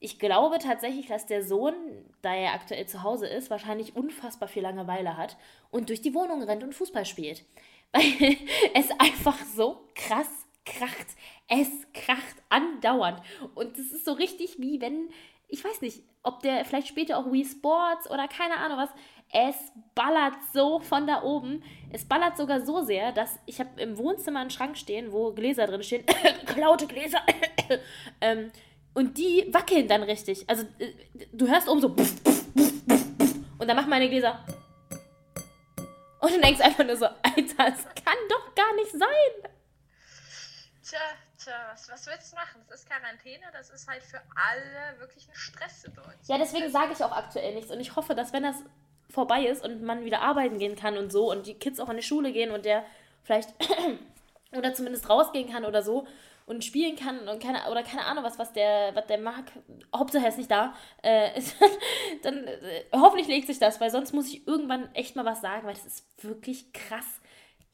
[0.00, 1.74] Ich glaube tatsächlich, dass der Sohn,
[2.22, 5.36] da er aktuell zu Hause ist, wahrscheinlich unfassbar viel Langeweile hat
[5.70, 7.44] und durch die Wohnung rennt und Fußball spielt.
[7.92, 8.36] Weil
[8.74, 10.28] es einfach so krass
[10.64, 11.06] kracht.
[11.48, 13.20] Es kracht andauernd.
[13.54, 15.10] Und es ist so richtig wie wenn,
[15.48, 18.90] ich weiß nicht, ob der vielleicht später auch Wii Sports oder keine Ahnung was.
[19.34, 19.56] Es
[19.94, 21.64] ballert so von da oben.
[21.90, 25.66] Es ballert sogar so sehr, dass ich habe im Wohnzimmer einen Schrank stehen, wo Gläser
[25.66, 26.04] drin stehen.
[26.46, 27.20] Klaute Gläser.
[28.20, 28.52] ähm,
[28.92, 30.48] und die wackeln dann richtig.
[30.48, 30.92] Also äh,
[31.32, 31.88] du hörst oben so.
[31.88, 34.44] Und dann machen meine Gläser.
[36.20, 39.50] Und du denkst einfach nur so, Alter, das kann doch gar nicht sein.
[40.84, 40.98] Tja,
[41.38, 42.60] tja, was, was willst du machen?
[42.68, 46.20] Das ist Quarantäne, das ist halt für alle wirklich eine Stresssituation.
[46.26, 47.70] Ja, deswegen sage ich auch aktuell nichts.
[47.70, 48.56] Und ich hoffe, dass wenn das
[49.12, 51.96] vorbei ist und man wieder arbeiten gehen kann und so und die Kids auch in
[51.96, 52.84] die Schule gehen und der
[53.22, 53.50] vielleicht
[54.56, 56.06] oder zumindest rausgehen kann oder so
[56.46, 59.44] und spielen kann und keine oder keine Ahnung was was der was der mag.
[59.94, 60.74] Hauptsache er ist nicht da.
[61.02, 61.40] Äh,
[62.22, 65.66] dann äh, hoffentlich legt sich das weil sonst muss ich irgendwann echt mal was sagen
[65.66, 67.20] weil das ist wirklich krass.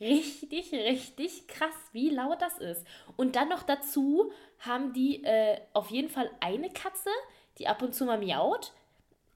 [0.00, 2.86] Richtig richtig krass wie laut das ist.
[3.16, 7.10] Und dann noch dazu haben die äh, auf jeden Fall eine Katze
[7.58, 8.72] die ab und zu mal miaut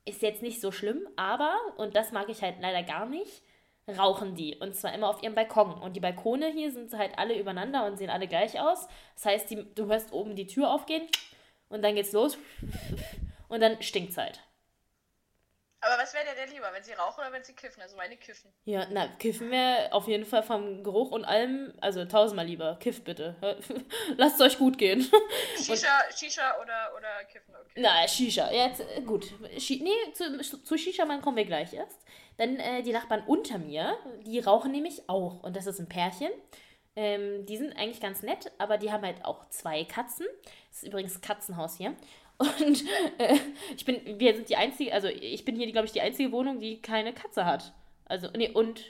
[0.05, 3.43] ist jetzt nicht so schlimm aber und das mag ich halt leider gar nicht
[3.89, 4.57] rauchen die.
[4.57, 5.75] Und zwar immer auf ihrem Balkon.
[5.75, 8.87] Und die Balkone hier sind halt alle übereinander und sehen alle gleich aus.
[9.15, 11.03] Das heißt, die, du hörst oben die Tür aufgehen
[11.69, 12.39] und dann geht's los.
[13.49, 14.41] Und dann stinkt's halt.
[15.85, 17.83] Aber was wäre denn lieber, wenn sie rauchen oder wenn sie kiffen?
[17.83, 18.53] Also meine kiffen.
[18.65, 22.77] Ja, na, kiffen wäre auf jeden Fall vom Geruch und allem, also tausendmal lieber.
[22.81, 23.35] Kiff bitte.
[24.17, 25.01] Lasst es euch gut gehen.
[25.57, 27.81] Shisha, Shisha oder, oder kiffen, okay.
[27.81, 28.53] Na, Shisha.
[28.53, 29.27] Jetzt, äh, gut.
[29.59, 31.99] Shi nee, zu, zu Shisha-Mann kommen wir gleich erst.
[32.39, 35.43] Denn äh, die Nachbarn unter mir, die rauchen nämlich auch.
[35.43, 36.31] Und das ist ein Pärchen.
[36.95, 40.27] Ähm, die sind eigentlich ganz nett, aber die haben halt auch zwei Katzen.
[40.69, 41.97] Das ist übrigens Katzenhaus hier.
[42.39, 42.85] Und
[43.19, 43.39] äh,
[43.77, 46.59] ich bin, wir sind die einzige, also ich bin hier, glaube ich, die einzige Wohnung,
[46.59, 47.73] die keine Katze hat.
[48.05, 48.83] Also, nee, und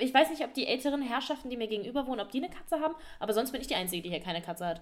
[0.00, 2.80] ich weiß nicht, ob die älteren Herrschaften, die mir gegenüber wohnen, ob die eine Katze
[2.80, 4.80] haben, aber sonst bin ich die Einzige, die hier keine Katze hat.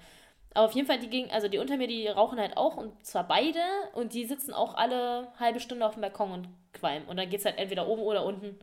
[0.55, 3.05] Aber auf jeden Fall, die gegen, also die unter mir, die rauchen halt auch und
[3.05, 3.61] zwar beide
[3.93, 7.07] und die sitzen auch alle halbe Stunde auf dem Balkon und qualmen.
[7.09, 8.59] Und dann geht es halt entweder oben oder unten.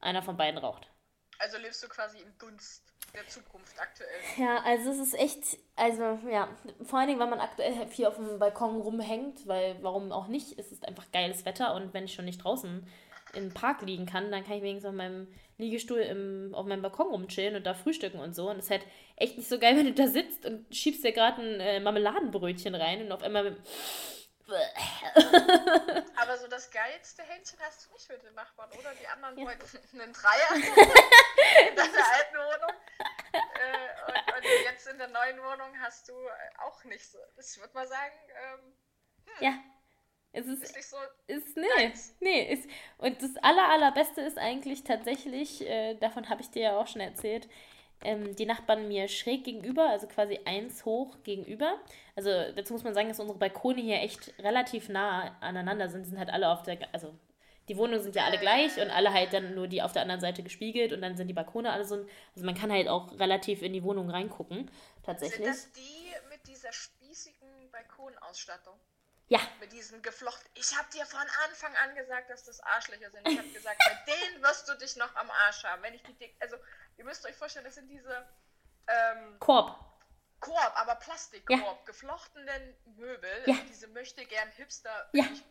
[0.00, 0.88] Einer von beiden raucht.
[1.40, 4.10] Also lebst du quasi im Dunst der Zukunft aktuell.
[4.36, 6.48] Ja, also es ist echt, also ja,
[6.82, 10.58] vor allen Dingen, weil man aktuell viel auf dem Balkon rumhängt, weil warum auch nicht,
[10.58, 12.86] es ist einfach geiles Wetter und wenn ich schon nicht draußen
[13.34, 15.26] im Park liegen kann, dann kann ich wenigstens auf meinem
[15.58, 18.50] Liegestuhl im, auf meinem Balkon rumchillen und da frühstücken und so.
[18.50, 21.12] Und es ist halt echt nicht so geil, wenn du da sitzt und schiebst dir
[21.12, 23.56] gerade ein äh, Marmeladenbrötchen rein und auf einmal
[26.16, 28.92] Aber so das geilste Händchen hast du nicht mit den Nachbarn, oder?
[28.94, 29.46] Die anderen ja.
[29.46, 30.54] wollten einen Dreier
[31.68, 32.76] in deiner alten Wohnung.
[33.32, 36.14] Äh, und, und, jetzt in der neuen Wohnung hast du
[36.58, 37.18] auch nicht so.
[37.38, 38.76] Ich würde mal sagen, ähm,
[39.26, 39.58] hm, ja.
[40.32, 40.96] Es ist, ist nicht so.
[41.28, 42.52] Ist, nee, nee.
[42.52, 46.88] Ist, und das aller, allerbeste ist eigentlich tatsächlich, äh, davon habe ich dir ja auch
[46.88, 47.48] schon erzählt,
[48.02, 51.78] ähm, die Nachbarn mir schräg gegenüber, also quasi eins hoch gegenüber.
[52.16, 56.04] Also dazu muss man sagen, dass unsere Balkone hier echt relativ nah aneinander sind.
[56.04, 57.14] Sind halt alle auf der, also
[57.68, 60.20] die Wohnungen sind ja alle gleich und alle halt dann nur die auf der anderen
[60.20, 61.94] Seite gespiegelt und dann sind die Balkone alle so.
[62.34, 64.70] Also man kann halt auch relativ in die Wohnung reingucken,
[65.02, 65.46] tatsächlich.
[65.46, 68.74] Sind das die mit dieser spießigen Balkonausstattung?
[69.28, 69.40] Ja.
[69.58, 70.50] Mit diesen geflochten.
[70.54, 73.26] Ich habe dir von Anfang an gesagt, dass das Arschlöcher sind.
[73.26, 75.82] Ich habe gesagt, mit denen wirst du dich noch am Arsch haben.
[75.82, 76.56] Wenn ich die, also
[76.98, 78.26] ihr müsst euch vorstellen, das sind diese
[78.86, 79.78] ähm, Korb.
[80.40, 81.78] Korb, aber Plastikkorb, ja.
[81.86, 83.56] geflochtenen Möbel, ja.
[83.68, 85.08] diese möchte gern Hipster.
[85.14, 85.24] Ja.
[85.32, 85.42] Ich,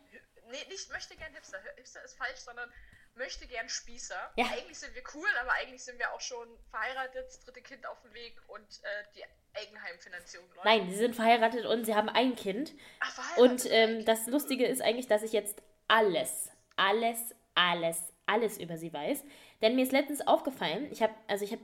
[0.46, 1.60] nee, nicht möchte gern Hipster.
[1.74, 2.72] Hipster ist falsch, sondern
[3.16, 4.32] möchte gern Spießer.
[4.36, 4.46] Ja.
[4.46, 8.00] Eigentlich sind wir cool, aber eigentlich sind wir auch schon verheiratet, das dritte Kind auf
[8.02, 9.24] dem Weg und äh, die
[9.58, 10.64] Eigenheimfinanzierung läuft.
[10.64, 12.72] Nein, sie sind verheiratet und sie haben ein Kind.
[13.00, 13.64] Ach, verheiratet.
[13.64, 18.92] Und ähm, das Lustige ist eigentlich, dass ich jetzt alles, alles, alles, alles über sie
[18.92, 19.24] weiß.
[19.62, 21.62] Denn mir ist letztens aufgefallen, ich habe, also ich habe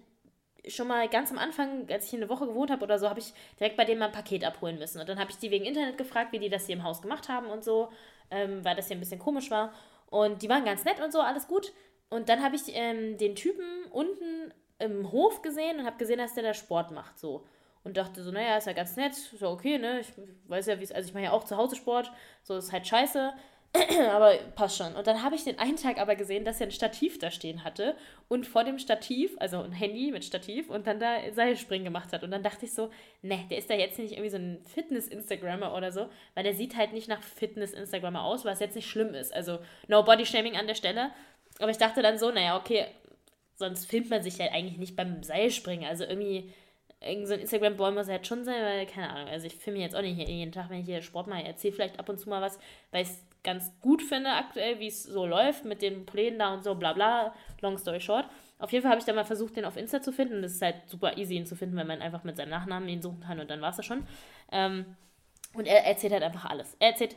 [0.68, 3.20] schon mal ganz am Anfang, als ich hier eine Woche gewohnt habe oder so, habe
[3.20, 5.00] ich direkt bei denen mal ein Paket abholen müssen.
[5.00, 7.28] Und dann habe ich die wegen Internet gefragt, wie die das hier im Haus gemacht
[7.28, 7.90] haben und so,
[8.30, 9.72] ähm, weil das hier ein bisschen komisch war.
[10.10, 11.72] Und die waren ganz nett und so, alles gut.
[12.10, 16.34] Und dann habe ich ähm, den Typen unten im Hof gesehen und habe gesehen, dass
[16.34, 17.46] der da Sport macht, so.
[17.82, 20.00] Und dachte so, naja, ist ja ganz nett, ist ja okay, ne?
[20.00, 20.12] Ich
[20.48, 22.86] weiß ja, wie es, also ich mache ja auch zu Hause Sport, so ist halt
[22.86, 23.32] scheiße.
[24.10, 24.96] aber passt schon.
[24.96, 27.62] Und dann habe ich den einen Tag aber gesehen, dass er ein Stativ da stehen
[27.62, 27.94] hatte
[28.28, 32.24] und vor dem Stativ, also ein Handy mit Stativ und dann da Seilspringen gemacht hat.
[32.24, 32.90] Und dann dachte ich so,
[33.22, 36.76] ne, der ist da jetzt nicht irgendwie so ein Fitness-Instagrammer oder so, weil der sieht
[36.76, 39.32] halt nicht nach Fitness-Instagrammer aus, was jetzt nicht schlimm ist.
[39.32, 41.10] Also no Body-Shaming an der Stelle.
[41.60, 42.86] Aber ich dachte dann so, naja, okay,
[43.54, 45.88] sonst filmt man sich ja eigentlich nicht beim Seilspringen.
[45.88, 46.52] Also irgendwie
[47.00, 49.94] irgend so ein Instagram-Boy muss halt schon sein, weil, keine Ahnung, also ich filme jetzt
[49.94, 51.44] auch nicht jeden Tag, wenn ich hier Sport mache.
[51.44, 52.58] Erzähle vielleicht ab und zu mal was,
[52.90, 56.62] weil es ganz gut finde aktuell, wie es so läuft mit den Plänen da und
[56.62, 58.26] so, bla bla, long story short.
[58.58, 60.42] Auf jeden Fall habe ich dann mal versucht, den auf Insta zu finden.
[60.42, 63.02] Das ist halt super easy, ihn zu finden, weil man einfach mit seinem Nachnamen ihn
[63.02, 64.06] suchen kann und dann war es das schon.
[64.52, 64.96] Ähm,
[65.54, 66.76] und er erzählt halt einfach alles.
[66.78, 67.16] Er erzählt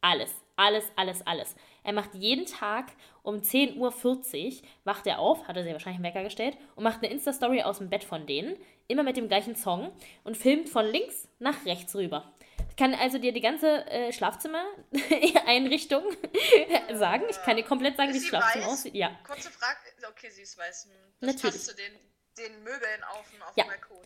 [0.00, 1.56] alles, alles, alles, alles.
[1.82, 6.14] Er macht jeden Tag um 10.40 Uhr, wacht er auf, hat er sich wahrscheinlich einen
[6.14, 8.56] Wecker gestellt, und macht eine Insta-Story aus dem Bett von denen,
[8.86, 12.33] immer mit dem gleichen Song, und filmt von links nach rechts rüber.
[12.74, 16.02] Ich kann also dir die ganze äh, Schlafzimmer-Einrichtung
[16.92, 17.22] sagen.
[17.30, 18.94] Ich kann dir komplett sagen, wie das Schlafzimmer aussieht.
[18.96, 19.16] Ja.
[19.24, 19.78] Kurze Frage,
[20.10, 20.86] okay, sie ist weiß.
[20.86, 21.54] Hm, das Natürlich.
[21.54, 21.92] passt zu den,
[22.36, 23.62] den Möbeln auf, auf ja.
[23.62, 23.98] dem Balkon.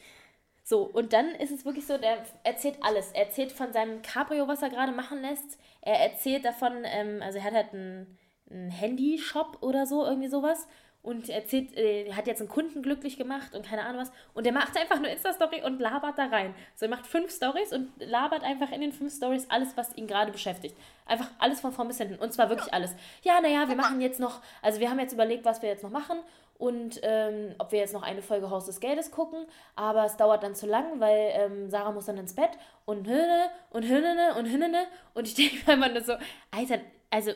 [0.64, 3.12] So, und dann ist es wirklich so, der erzählt alles.
[3.12, 5.58] Er erzählt von seinem Cabrio, was er gerade machen lässt.
[5.80, 8.18] Er erzählt davon, ähm, also er hat halt einen,
[8.50, 10.68] einen Handy-Shop oder so, irgendwie sowas
[11.02, 14.12] und erzählt, äh, hat jetzt einen Kunden glücklich gemacht und keine Ahnung was.
[14.34, 16.54] Und der macht einfach nur Insta-Story und labert da rein.
[16.74, 20.06] So, er macht fünf Stories und labert einfach in den fünf Stories alles, was ihn
[20.06, 20.76] gerade beschäftigt.
[21.06, 22.16] Einfach alles von vorn bis hinten.
[22.16, 22.94] Und zwar wirklich alles.
[23.22, 25.90] Ja, naja, wir machen jetzt noch, also wir haben jetzt überlegt, was wir jetzt noch
[25.90, 26.18] machen
[26.58, 30.42] und ähm, ob wir jetzt noch eine Folge Haus des Geldes gucken, aber es dauert
[30.42, 32.50] dann zu lang, weil ähm, Sarah muss dann ins Bett
[32.84, 36.14] und Hünnene und Hünnene und Hünnene und ich denke mir immer nur so,
[36.50, 36.80] Alter,
[37.10, 37.30] also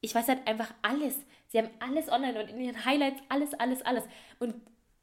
[0.00, 1.16] ich weiß halt einfach alles.
[1.48, 4.04] Sie haben alles online und in ihren Highlights alles, alles, alles.
[4.38, 4.54] Und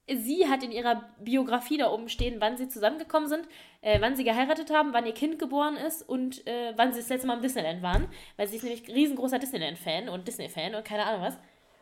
[0.08, 3.48] sie hat in ihrer Biografie da oben stehen, wann sie zusammengekommen sind,
[3.82, 7.10] äh, wann sie geheiratet haben, wann ihr Kind geboren ist und äh, wann sie das
[7.10, 8.08] letzte Mal im Disneyland waren.
[8.38, 11.38] Weil sie ist nämlich riesengroßer Disneyland-Fan und Disney-Fan und keine Ahnung was.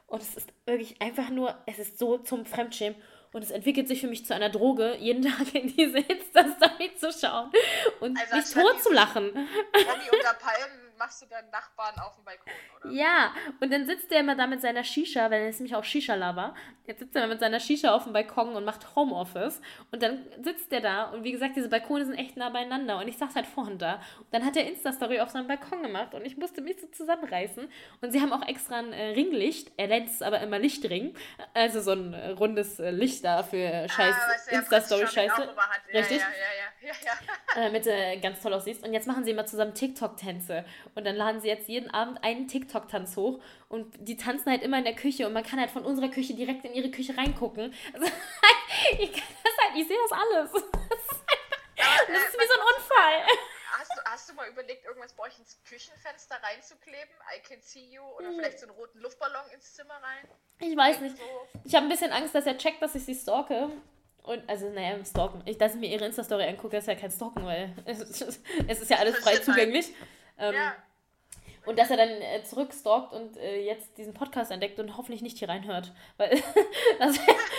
[0.08, 2.96] Und es ist wirklich einfach nur, es ist so zum Fremdschämen.
[3.34, 7.12] Und es entwickelt sich für mich zu einer Droge, jeden Tag in diese Insta-Story zu
[7.12, 7.52] schauen
[8.00, 9.32] und also mich tot zu lachen.
[9.32, 12.92] Ronny unter Palmen machst du deinen Nachbarn auf dem Balkon, oder?
[12.92, 15.84] Ja, und dann sitzt der immer da mit seiner Shisha, weil er ist nämlich auch
[15.84, 16.54] Shisha-Lover.
[16.86, 19.62] Jetzt sitzt er mit seiner Shisha auf dem Balkon und macht Homeoffice.
[19.92, 22.98] Und dann sitzt der da und wie gesagt, diese Balkone sind echt nah beieinander.
[23.00, 23.96] Und ich saß halt vorhin da.
[24.20, 27.70] Und dann hat er Insta-Story auf seinem Balkon gemacht und ich musste mich so zusammenreißen.
[28.02, 29.72] Und sie haben auch extra ein äh,Ringlicht.
[29.78, 31.16] Er nennt es aber immer Lichtring.
[31.54, 35.56] Also so ein äh, rundes äh, Licht da für scheiß ah, Insta-Story-Scheiße.
[35.94, 36.20] Richtig?
[36.20, 37.14] Ja, ja, ja, ja.
[37.56, 38.86] Damit du ganz toll aussiehst.
[38.86, 40.66] Und jetzt machen sie immer zusammen TikTok-Tänze.
[40.96, 44.78] Und dann laden sie jetzt jeden Abend einen TikTok-Tanz hoch und die tanzen halt immer
[44.78, 47.74] in der Küche und man kann halt von unserer Küche direkt in ihre Küche reingucken.
[47.94, 48.08] Also,
[48.98, 50.52] ich halt, ich sehe das alles.
[50.52, 50.62] Das
[52.10, 53.38] ist, wie so ein Unfall.
[53.72, 57.14] Hast du, hast du mal überlegt, irgendwas bei euch ins Küchenfenster reinzukleben?
[57.36, 58.02] I can see you?
[58.18, 58.36] Oder hm.
[58.36, 60.28] vielleicht so einen roten Luftballon ins Zimmer rein?
[60.60, 61.16] Ich weiß nicht.
[61.64, 63.72] Ich habe ein bisschen Angst, dass er checkt, dass ich sie stalke.
[64.24, 65.42] Und, also, naja, stalken.
[65.46, 68.00] Ich, dass ich mir ihre Insta-Story angucke, ist ja kein Stalken, weil es,
[68.68, 69.94] es ist ja alles frei zugänglich.
[70.38, 70.76] Ähm, ja.
[71.66, 75.38] Und dass er dann äh, zurückstalkt und äh, jetzt diesen Podcast entdeckt und hoffentlich nicht
[75.38, 75.94] hier reinhört.
[76.18, 76.42] Weil
[77.00, 77.18] das,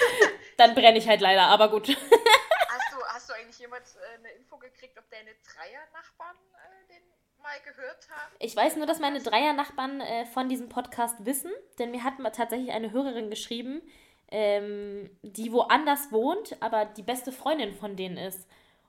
[0.56, 1.88] dann brenne ich halt leider, aber gut.
[1.88, 7.02] hast, du, hast du eigentlich jemals äh, eine Info gekriegt, ob deine Dreier-Nachbarn äh, den
[7.42, 8.36] mal gehört haben?
[8.38, 12.72] Ich weiß nur, dass meine Dreier-Nachbarn äh, von diesem Podcast wissen, denn mir hat tatsächlich
[12.72, 13.82] eine Hörerin geschrieben,
[14.30, 18.48] ähm, die woanders wohnt, aber die beste Freundin von denen ist.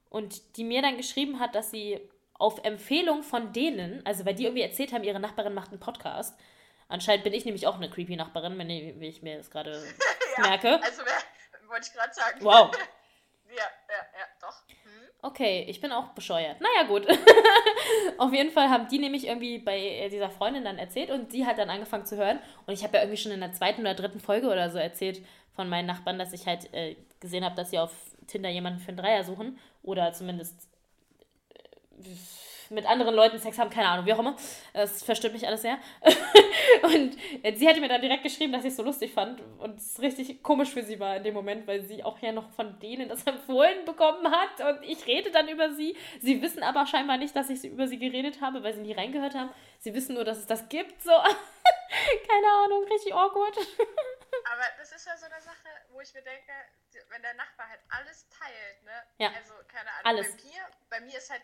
[0.10, 2.00] Und die mir dann geschrieben hat, dass sie
[2.38, 6.38] auf Empfehlung von denen, also weil die irgendwie erzählt haben, ihre Nachbarin macht einen Podcast.
[6.88, 9.72] Anscheinend bin ich nämlich auch eine creepy Nachbarin, wenn ich, wie ich mir das gerade
[10.38, 10.82] ja, merke.
[10.84, 11.02] Also
[11.68, 12.40] wollte ich gerade sagen.
[12.42, 12.72] Wow.
[13.50, 14.64] ja, ja, ja, doch.
[15.26, 16.62] Okay, ich bin auch bescheuert.
[16.62, 17.08] Naja, gut.
[18.20, 21.48] Auf jeden Fall haben die nämlich irgendwie bei äh, dieser Freundin dann erzählt und sie
[21.48, 22.38] hat dann angefangen zu hören.
[22.68, 25.26] Und ich habe ja irgendwie schon in der zweiten oder dritten Folge oder so erzählt
[25.56, 27.92] von meinen Nachbarn, dass ich halt äh, gesehen habe, dass sie auf
[28.28, 29.58] Tinder jemanden für einen Dreier suchen.
[29.82, 30.70] Oder zumindest
[32.70, 34.36] mit anderen Leuten Sex haben, keine Ahnung, wie auch immer.
[34.74, 35.78] Das verstört mich alles sehr.
[36.84, 37.18] und
[37.58, 40.42] sie hatte mir dann direkt geschrieben, dass ich es so lustig fand und es richtig
[40.44, 43.24] komisch für sie war in dem Moment, weil sie auch ja noch von denen das
[43.28, 45.96] empfohlen bekommen hat und ich rede dann über sie.
[46.22, 49.36] Sie wissen aber scheinbar nicht, dass ich über sie geredet habe, weil sie nie reingehört
[49.36, 49.50] haben.
[49.80, 51.12] Sie wissen nur, dass es das gibt, so.
[52.28, 53.58] keine Ahnung, richtig awkward.
[53.58, 56.52] aber das ist ja so eine Sache, wo ich mir denke,
[57.10, 59.04] wenn der Nachbar halt alles teilt, ne?
[59.18, 59.30] Ja.
[59.36, 60.38] Also, keine Ahnung, alles.
[60.38, 61.42] bei mir, bei mir ist halt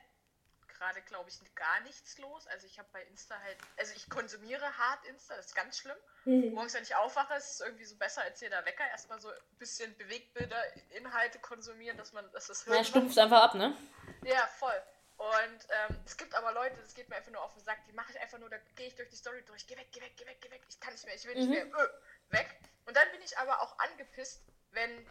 [0.82, 2.48] gerade, glaube ich, gar nichts los.
[2.48, 5.98] Also ich habe bei Insta halt, also ich konsumiere hart Insta, das ist ganz schlimm.
[6.26, 6.54] Mhm.
[6.54, 8.88] Morgens, wenn ich aufwache, ist es irgendwie so besser als jeder Wecker.
[8.90, 10.58] Erstmal so ein bisschen Bewegbilder,
[10.90, 12.78] Inhalte konsumieren, dass man, dass das hört.
[12.78, 13.78] Ja, stumpft einfach ab, ne?
[14.24, 14.82] Ja, voll.
[15.18, 17.94] Und ähm, es gibt aber Leute, das geht mir einfach nur auf den Sack, die
[17.94, 20.14] mache ich einfach nur, da gehe ich durch die Story durch, geh weg, geh weg,
[20.18, 21.52] geh weg, geh weg, ich kann nicht mehr, ich will nicht mhm.
[21.52, 21.90] mehr, öh,
[22.30, 22.60] weg.
[22.88, 25.08] Und dann bin ich aber auch angepisst, wenn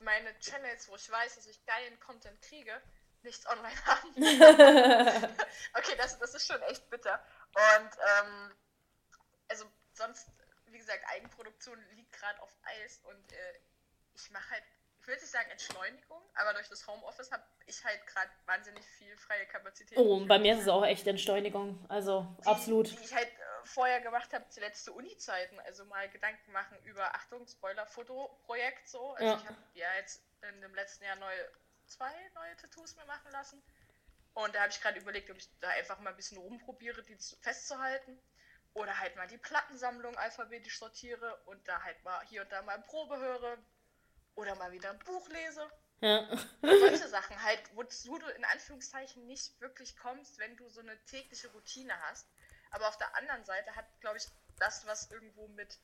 [0.00, 2.78] meine Channels, wo ich weiß, dass ich geilen Content kriege,
[3.24, 4.14] nichts online haben.
[5.74, 7.22] okay, das, das ist schon echt bitter.
[7.54, 8.54] Und ähm,
[9.48, 10.28] also sonst,
[10.66, 13.58] wie gesagt, Eigenproduktion liegt gerade auf Eis und äh,
[14.14, 14.64] ich mache halt
[15.04, 19.14] ich will nicht sagen Entschleunigung, aber durch das Homeoffice habe ich halt gerade wahnsinnig viel
[19.18, 19.98] freie Kapazität.
[19.98, 21.84] Oh, bei mir ist es auch echt Entschleunigung.
[21.90, 22.90] Also, die, absolut.
[22.90, 25.60] Die ich halt äh, vorher gemacht habe, die letzte Uni-Zeiten.
[25.60, 29.12] Also mal Gedanken machen über, Achtung, Spoiler-Foto-Projekt so.
[29.12, 29.36] Also Ja.
[29.36, 31.50] ich habe ja jetzt in dem letzten Jahr neue,
[31.86, 33.62] zwei neue Tattoos mir machen lassen.
[34.34, 37.16] Und da habe ich gerade überlegt, ob ich da einfach mal ein bisschen rumprobiere, die
[37.18, 38.20] zu- festzuhalten.
[38.72, 42.80] Oder halt mal die Plattensammlung alphabetisch sortiere und da halt mal hier und da mal
[42.82, 43.58] Probe höre.
[44.34, 45.70] Oder mal wieder ein Buch lese.
[46.00, 46.28] Ja.
[46.60, 51.48] Solche Sachen halt, wozu du in Anführungszeichen nicht wirklich kommst, wenn du so eine tägliche
[51.52, 52.26] Routine hast.
[52.72, 54.26] Aber auf der anderen Seite hat, glaube ich,
[54.58, 55.78] das, was irgendwo mit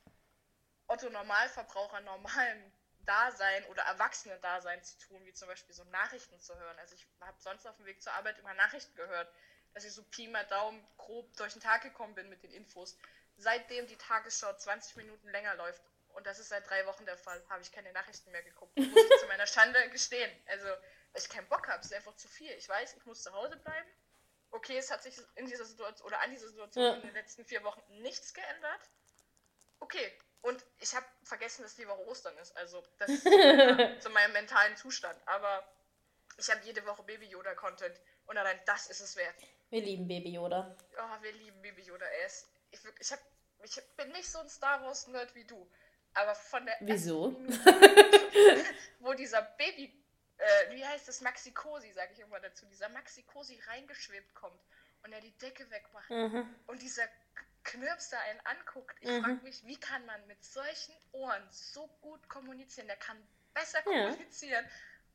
[0.87, 2.71] Otto Normalverbraucher normalem
[3.05, 6.77] Dasein oder Erwachsenen-Dasein zu tun, wie zum Beispiel so Nachrichten zu hören.
[6.79, 9.31] Also ich habe sonst auf dem Weg zur Arbeit immer Nachrichten gehört,
[9.73, 12.97] dass ich so Pi mal Daumen grob durch den Tag gekommen bin mit den Infos.
[13.37, 17.41] Seitdem die Tagesschau 20 Minuten länger läuft, und das ist seit drei Wochen der Fall,
[17.49, 18.77] habe ich keine Nachrichten mehr geguckt.
[18.77, 20.29] Muss ich zu meiner Schande gestehen.
[20.47, 22.51] Also, weil ich keinen Bock habe, es ist einfach zu viel.
[22.51, 23.87] Ich weiß, ich muss zu Hause bleiben.
[24.51, 26.93] Okay, es hat sich in dieser Situation oder an dieser Situation Ja.
[26.95, 28.81] in den letzten vier Wochen nichts geändert.
[29.79, 32.55] Okay, und ich habe vergessen, dass die Woche Ostern ist.
[32.57, 33.23] Also, das ist
[34.03, 35.19] zu, meinem mentalen Zustand.
[35.27, 35.63] Aber
[36.37, 39.35] ich habe jede Woche Baby Yoda-Content und allein das ist es wert.
[39.69, 40.75] Wir lieben Baby Yoda.
[40.97, 42.05] Oh, wir lieben Baby Yoda.
[42.05, 43.19] Er ist, ich, ich, hab,
[43.63, 45.69] ich bin nicht so ein Star Wars-Nerd wie du.
[46.13, 47.29] Aber von der Wieso?
[47.29, 47.59] Minute,
[48.99, 49.93] wo dieser Baby,
[50.37, 54.59] äh, wie heißt das, Maxi-Cosi, sage ich immer dazu, dieser Maxi-Cosi reingeschwebt kommt
[55.03, 56.53] und er die Decke wegmacht Mhm.
[56.67, 57.03] und dieser
[57.63, 58.95] Knirps da einen anguckt.
[59.01, 59.21] Ich Mhm.
[59.23, 62.87] frage mich, wie kann man mit solchen Ohren so gut kommunizieren?
[62.87, 63.17] Der kann
[63.53, 64.05] besser Ja.
[64.09, 64.65] kommunizieren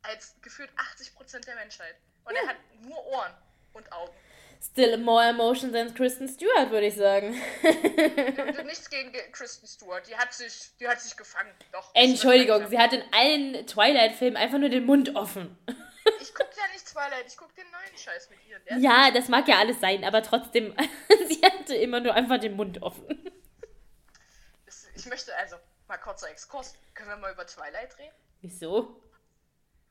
[0.03, 1.97] als gefühlt 80% der Menschheit.
[2.25, 3.33] Und er hat nur Ohren
[3.73, 4.15] und Augen.
[4.63, 7.31] Still more emotion than Kristen Stewart, würde ich sagen.
[8.65, 10.07] Nichts gegen Ge- Kristen Stewart.
[10.09, 11.53] Die hat sich, die hat sich gefangen.
[11.73, 11.91] Doch.
[11.95, 15.59] Entschuldigung, sie hat in allen Twilight-Filmen einfach nur den Mund offen.
[16.21, 16.56] Ich guck ja nicht
[16.87, 18.61] Twilight, ich guck den neuen Scheiß mit ihr.
[18.79, 20.75] Ja, das mag ja alles sein, aber trotzdem,
[21.29, 23.31] sie hatte immer nur einfach den Mund offen.
[24.95, 25.57] ich möchte also,
[25.89, 26.75] mal kurzer Exkurs.
[26.95, 28.15] Können wir mal über Twilight reden?
[28.41, 29.03] Wieso?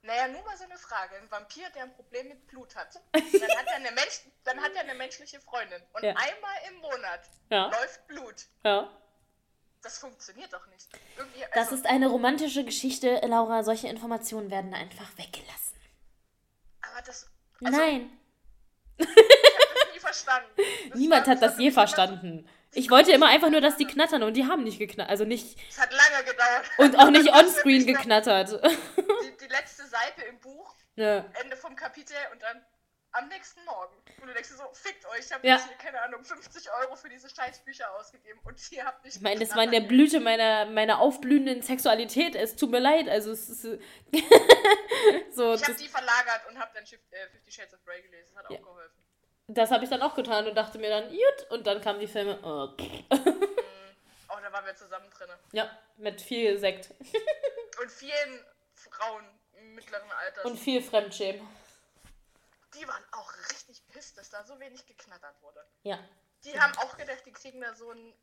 [0.02, 1.16] Naja, nur mal so eine Frage.
[1.16, 4.74] Ein Vampir, der ein Problem mit Blut hat, dann hat er eine, Mensch, dann hat
[4.76, 5.82] er eine menschliche Freundin.
[5.94, 6.12] Und Ja.
[6.12, 7.66] einmal im Monat Ja.
[7.72, 8.46] läuft Blut.
[8.64, 8.90] Ja.
[9.82, 10.88] Das funktioniert doch nicht.
[11.18, 13.64] Irgendwie, Das also, ist eine romantische Geschichte, Laura.
[13.64, 15.65] Solche Informationen werden einfach weggelassen.
[16.96, 17.30] Aber das.
[17.64, 18.10] Also, Nein,
[18.98, 20.50] Ich hab das nie verstanden.
[20.90, 22.50] Das niemand hat das hat je verstanden.
[22.74, 25.10] Ich wollte immer einfach nur, dass die knattern und die haben nicht geknattert.
[25.10, 25.58] Also nicht.
[25.70, 26.66] Es hat lange gedauert.
[26.78, 28.62] Und auch nicht onscreen geknattert.
[28.62, 31.26] Die, die letzte Seite im Buch ja.
[31.42, 32.62] Ende vom Kapitel und dann
[33.18, 33.96] am nächsten Morgen.
[34.22, 35.58] Und du denkst dir so, fickt euch, ich habe Ja.
[35.58, 39.16] hier, keine Ahnung, 50 Euro für diese Scheißbücher ausgegeben und ihr habt nicht.
[39.18, 42.36] Ich meine, das war in der Blüte meiner, meiner aufblühenden Sexualität.
[42.36, 43.08] Es tut mir leid.
[43.10, 43.62] Also es ist.
[45.32, 48.32] so, Ich habe die verlagert und habe dann Shif- äh, Fifty Shades of Grey gelesen.
[48.36, 48.58] Das hat Ja.
[48.58, 49.04] auch geholfen.
[49.48, 51.52] das habe ich dann auch getan und dachte mir dann, gut.
[51.52, 52.40] Und dann kamen die Filme.
[52.44, 52.90] Oh, pff.
[54.30, 55.30] Oh, da waren wir zusammen drin.
[55.54, 56.90] ja, mit viel Sekt.
[57.82, 58.44] Und vielen
[58.74, 59.24] Frauen
[59.76, 60.46] mittleren Alters.
[60.46, 61.48] Und viel Fremdschämen.
[62.76, 65.66] Die waren auch richtig pisst, dass da so wenig geknattert wurde.
[65.84, 66.00] Ja.
[66.44, 68.14] Die haben auch gedacht, die kriegen da so ein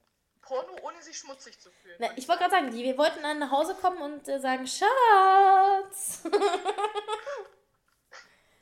[0.40, 1.96] Porno, ohne sich schmutzig zu fühlen.
[2.00, 4.66] Na, ich wollte gerade sagen, die, wir wollten dann nach Hause kommen und äh, sagen,
[4.66, 6.24] Schatz,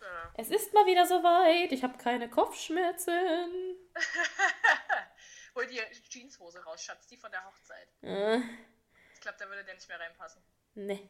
[0.01, 0.32] Ja.
[0.36, 1.72] es ist mal wieder soweit.
[1.72, 3.76] Ich habe keine Kopfschmerzen.
[5.55, 7.88] Hol die Jeanshose raus, Schatz, die von der Hochzeit.
[8.03, 8.38] Äh,
[9.14, 10.43] Ich glaube, da würde der nicht mehr reinpassen.
[10.74, 11.09] ne.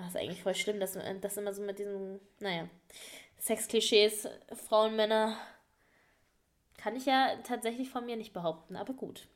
[0.00, 2.68] Aber ist eigentlich voll schlimm, dass äh, das immer so mit diesen, naja,
[3.38, 4.26] Sexklischees,
[4.66, 5.36] Frauen, Männer,
[6.78, 9.28] kann ich ja tatsächlich von mir nicht behaupten, aber gut.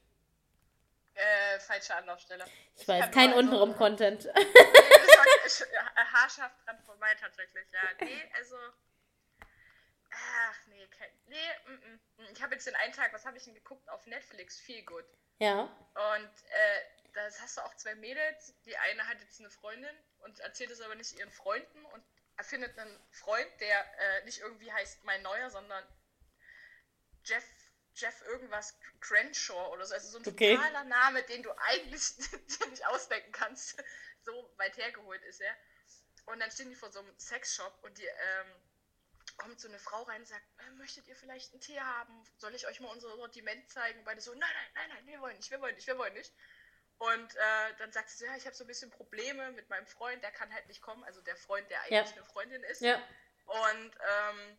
[1.14, 2.44] Äh, falsche Anlaufstelle.
[2.76, 4.24] Ich weiß, kann kein also- untenrum-Content.
[4.34, 7.80] Nee, das war haarscharf dran vorbei tatsächlich, ja.
[8.00, 8.56] Nee, also.
[10.10, 11.36] Ach, nee, kein, nee,
[11.66, 11.72] mm,
[12.22, 12.32] mm.
[12.32, 14.58] ich habe jetzt den einen Tag, was habe ich denn geguckt auf Netflix?
[14.58, 15.04] Viel gut.
[15.40, 15.62] ja.
[15.94, 18.54] Und äh, das hast du auch zwei Mädels.
[18.66, 22.04] Die eine hat jetzt eine Freundin und erzählt es aber nicht ihren Freunden und
[22.36, 25.86] erfindet einen Freund, der äh, nicht irgendwie heißt mein Neuer, sondern
[27.24, 27.44] Jeff,
[27.94, 29.94] Jeff irgendwas Crenshaw oder so.
[29.94, 30.58] Also so ein Okay.
[30.58, 32.16] totaler Name, den du eigentlich
[32.60, 33.76] dir nicht ausdenken kannst.
[34.22, 35.56] So weit hergeholt ist er.
[36.26, 38.62] Und dann stehen die vor so einem Sexshop und die ähm,
[39.36, 42.24] kommt so eine Frau rein und sagt, äh, möchtet ihr vielleicht einen Tee haben?
[42.38, 44.04] Soll ich euch mal unser Sortiment zeigen?
[44.04, 46.32] Beide so, nein, nein, nein, nein, wir wollen nicht, wir wollen nicht, wir wollen nicht.
[46.98, 49.86] Und äh, dann sagt sie so, ja, ich habe so ein bisschen Probleme mit meinem
[49.86, 52.16] Freund, der kann halt nicht kommen, also der Freund, der eigentlich Ja.
[52.16, 52.80] eine Freundin ist.
[52.80, 53.02] Ja.
[53.46, 54.58] Und ähm,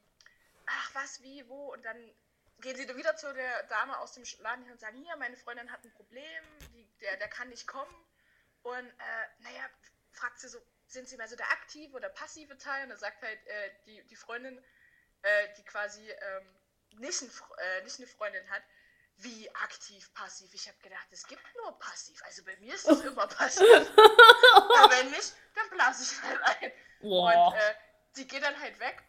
[0.66, 1.74] ach, was, wie, wo?
[1.74, 2.14] Und dann
[2.60, 5.72] gehen sie wieder zu der Dame aus dem Laden hin und sagen, hier, meine Freundin
[5.72, 7.94] hat ein Problem, die, der, der kann nicht kommen.
[8.64, 9.70] Und äh, naja,
[10.12, 12.84] fragt sie so, sind sie mehr so der aktive oder passive Teil?
[12.84, 14.64] Und da sagt halt äh, die, die Freundin,
[15.22, 16.56] äh, die quasi ähm,
[17.00, 18.64] nicht, ein, äh, nicht eine Freundin hat,
[19.18, 20.54] wie aktiv, passiv.
[20.54, 22.22] Ich habe gedacht, es gibt nur passiv.
[22.24, 23.64] Also bei mir ist es immer passiv.
[23.64, 26.72] Und wenn nicht, dann blase ich halt ein.
[27.02, 27.48] Boah.
[27.48, 27.76] Und äh,
[28.18, 29.04] die geht dann halt weg.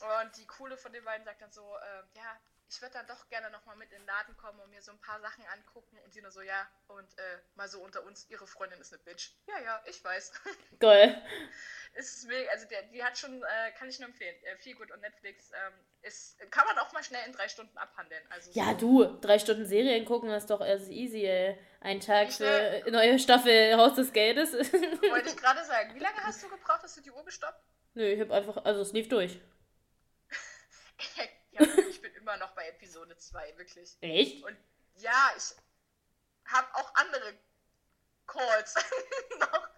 [0.00, 2.40] Und die Coole von den beiden sagt dann so, äh, ja,
[2.70, 5.00] ich würde dann doch gerne nochmal mit in den Laden kommen und mir so ein
[5.00, 5.98] paar Sachen angucken.
[6.04, 9.02] Und sie nur so, ja, und äh, mal so unter uns, ihre Freundin ist eine
[9.02, 9.32] Bitch.
[9.46, 10.32] Ja, ja, ich weiß.
[10.78, 11.22] Geil.
[11.94, 14.90] ist mega, also der, die hat schon, äh, kann ich nur empfehlen, äh, viel gut
[14.90, 18.22] und Netflix ähm, ist, kann man auch mal schnell in drei Stunden abhandeln.
[18.30, 21.58] Also Ja, so, du, drei Stunden Serien gucken, das ist doch erst easy, ey.
[21.80, 24.52] Ein Tag für neue Staffel Haus des Geldes.
[24.52, 25.94] Wollte ich gerade sagen.
[25.94, 26.82] Wie lange hast du gebraucht?
[26.82, 27.62] Hast du die Uhr gestoppt?
[27.94, 29.40] Nö, ich hab einfach, also es lief durch.
[32.28, 33.96] immer noch bei Episode 2, wirklich.
[34.00, 34.44] Echt?
[34.44, 34.56] Und
[34.96, 35.54] ja, ich
[36.52, 37.34] habe auch andere
[38.26, 38.74] Calls
[39.40, 39.68] noch.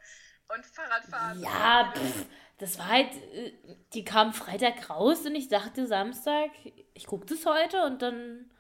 [0.57, 1.41] Und Fahrradfahren.
[1.41, 2.27] Ja, pff,
[2.59, 3.53] das war halt, äh,
[3.93, 6.51] die kam Freitag raus und ich dachte Samstag,
[6.93, 8.51] ich guck das heute und dann,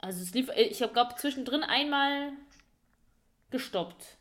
[0.00, 2.32] also es lief, ich glaube zwischendrin einmal
[3.50, 4.18] gestoppt.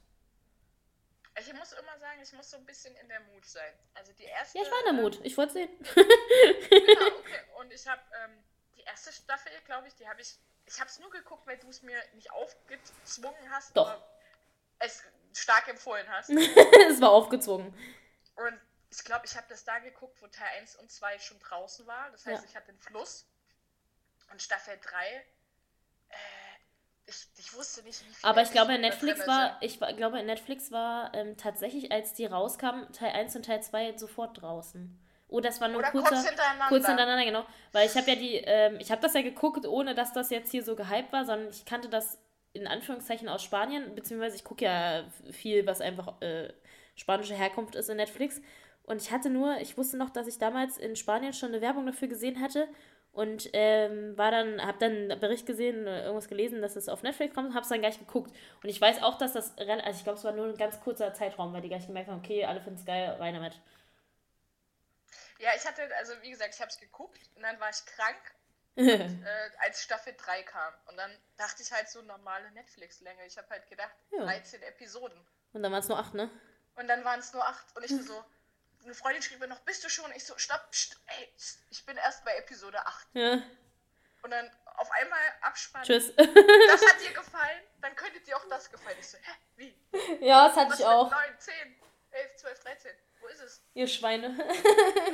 [1.38, 3.74] Ich muss immer sagen, ich muss so ein bisschen in der Mut sein.
[3.94, 4.58] Also die erste.
[4.58, 5.70] Ja, ich war in der Mut, ich wollte sehen.
[5.94, 7.42] Genau, okay.
[7.60, 8.44] Und ich habe ähm,
[8.86, 10.38] erste Staffel, glaube ich, die habe ich.
[10.68, 13.76] Ich habe es nur geguckt, weil du es mir nicht aufgezwungen hast.
[13.78, 13.88] Doch.
[13.88, 14.04] aber
[14.80, 16.30] Es stark empfohlen hast.
[16.90, 17.72] es war aufgezwungen.
[18.36, 18.60] Und
[18.90, 22.10] ich glaube, ich habe das da geguckt, wo Teil 1 und 2 schon draußen war.
[22.12, 22.50] Das heißt, Ja.
[22.50, 23.28] ich hatte den Fluss.
[24.32, 25.08] Und Staffel 3,
[26.10, 26.16] äh,
[27.06, 28.28] ich, ich wusste nicht, wie viel.
[28.30, 32.26] Aber ich glaube, in Netflix war, ich glaube, in Netflix war ähm, tatsächlich, als die
[32.26, 35.00] rauskamen, Teil 1 und Teil 2 sofort draußen.
[35.36, 36.66] Oh, das war nur Oder kurzer, kurz hintereinander.
[36.70, 37.46] kurz hintereinander, genau.
[37.74, 40.50] Weil ich habe ja die, ähm, ich habe das ja geguckt, ohne dass das jetzt
[40.50, 42.18] hier so gehypt war, sondern ich kannte das
[42.54, 46.54] in Anführungszeichen aus Spanien, beziehungsweise ich gucke ja viel, was einfach äh,
[46.96, 48.42] spanische Herkunft ist in Netflix.
[48.84, 51.86] Und ich hatte nur, ich wusste noch, dass ich damals in Spanien schon eine Werbung
[51.86, 52.70] dafür gesehen hatte
[53.12, 57.04] und ähm, war dann, habe dann einen Bericht gesehen, äh, irgendwas gelesen, dass es auf
[57.04, 58.32] Netflix kommt, habe es dann gleich geguckt.
[58.64, 61.14] Und ich weiß auch, dass das, also ich glaube, es war nur ein ganz kurzer
[61.14, 63.60] Zeitraum, weil die gleich gemerkt haben, okay, alle finden es geil, rein damit.
[65.40, 68.36] Ja, ich hatte, also wie gesagt, ich habe es geguckt und dann war ich krank,
[68.76, 69.10] äh,
[69.60, 70.74] als Staffel 3 kam.
[70.88, 73.26] Und dann dachte ich halt so normale Netflix-Länge.
[73.26, 74.24] Ich habe halt gedacht, Ja.
[74.24, 75.18] 13 Episoden.
[75.54, 76.30] Und dann waren es nur acht, ne?
[76.76, 77.66] Und dann waren es nur acht.
[77.76, 78.24] Und ich so,
[78.84, 80.12] eine Freundin schrieb mir noch, bist du schon?
[80.14, 83.08] Ich so, stopp, pst, ey, pst, ich bin erst bei Episode 8.
[83.14, 83.42] Ja.
[84.24, 85.84] Und dann auf einmal Abspann.
[85.84, 86.14] Tschüss.
[86.16, 87.64] Das hat dir gefallen?
[87.80, 88.98] Dann könnte dir auch das gefallen.
[89.00, 89.78] Ich so, hä, wie?
[90.20, 91.10] ja, das hatte ich auch.
[91.10, 91.54] 9, 10,
[92.12, 92.92] 11, 12, 13?
[93.26, 93.64] Wo ist es?
[93.74, 94.38] Ihr Schweine.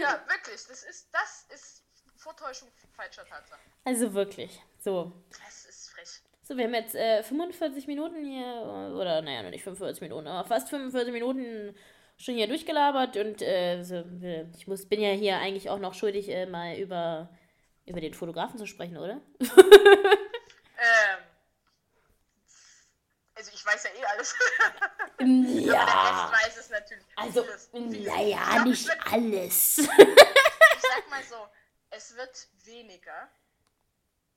[0.01, 0.65] Ja, wirklich.
[0.67, 1.83] Das ist, das ist
[2.17, 3.61] Vortäuschung falscher Tatsache.
[3.85, 4.61] Also wirklich.
[4.79, 5.13] So.
[5.29, 6.21] Das ist frech.
[6.41, 10.45] So, wir haben jetzt äh, 45 Minuten hier, oder naja, noch nicht 45 Minuten, aber
[10.45, 11.73] fast 45 Minuten
[12.17, 14.03] schon hier durchgelabert und äh, so,
[14.57, 17.29] ich muss, bin ja hier eigentlich auch noch schuldig, äh, mal über,
[17.85, 19.21] über den Fotografen zu sprechen, oder?
[20.81, 21.19] Ähm.
[23.35, 24.35] Also ich weiß ja eh alles.
[25.19, 25.83] Der Ja.
[26.29, 27.05] Rest weiß es natürlich.
[27.15, 28.07] Also, Vieles, vieles.
[28.07, 29.77] naja, glaub, nicht wird, alles.
[29.77, 31.47] Ich sag mal so,
[31.91, 33.29] es wird weniger,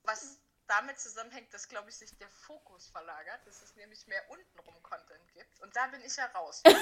[0.03, 4.81] was damit zusammenhängt, dass, glaube ich, sich der Fokus verlagert, dass es nämlich mehr untenrum
[4.83, 5.59] Content gibt.
[5.61, 6.61] Und da bin ich ja raus.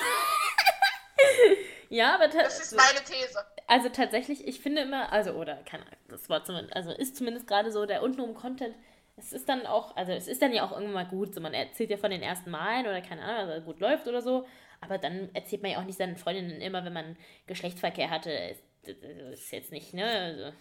[1.90, 3.46] Ja, aber Das ist meine These.
[3.68, 7.48] also tatsächlich, ich finde immer, also, oder keine Ahnung, das war zumindest, also ist zumindest
[7.48, 8.76] gerade so der untenrum Content,
[9.16, 11.54] es ist dann auch, also es ist dann ja auch irgendwann mal gut, so man
[11.54, 14.48] erzählt ja von den ersten Malen oder keine Ahnung, also gut läuft oder so,
[14.82, 18.64] aber dann erzählt man ja auch nicht seinen Freundinnen immer, wenn man Geschlechtsverkehr hatte, ist,
[18.84, 20.58] ist jetzt nicht, ne, also,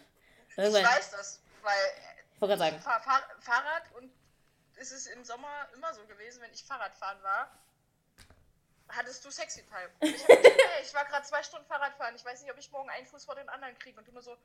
[0.50, 1.72] Ich irgendwann, weiß das, weil
[2.34, 4.12] ich ich sagen, fahr Fahr Fahrrad und
[4.76, 7.50] es ist im Sommer immer so gewesen, wenn ich Fahrrad fahren war,
[8.88, 9.90] hattest du Sexy Time.
[10.00, 12.70] Ich, gesagt, hey, ich war gerade zwei Stunden Fahrrad fahren, ich weiß nicht, ob ich
[12.70, 13.98] morgen einen Fuß vor den anderen kriege.
[13.98, 14.36] Und du nur so,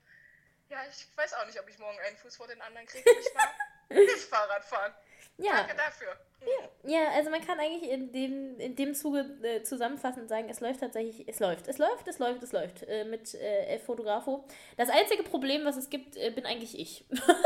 [0.70, 3.10] ja, ich weiß auch nicht, ob ich morgen einen Fuß vor den anderen kriege.
[3.10, 3.54] Und ich war
[3.90, 4.94] nicht Fahrrad fahren.
[5.38, 6.18] ja, Danke dafür.
[6.40, 6.90] Hm.
[6.90, 10.82] ja, also man kann eigentlich in dem, in dem Zuge äh, zusammenfassend sagen, es läuft
[10.82, 14.46] tatsächlich, es läuft, es läuft, es läuft, es läuft, äh, mit äh, Fotografo.
[14.78, 17.06] Das einzige Problem, was es gibt, äh, bin eigentlich ich.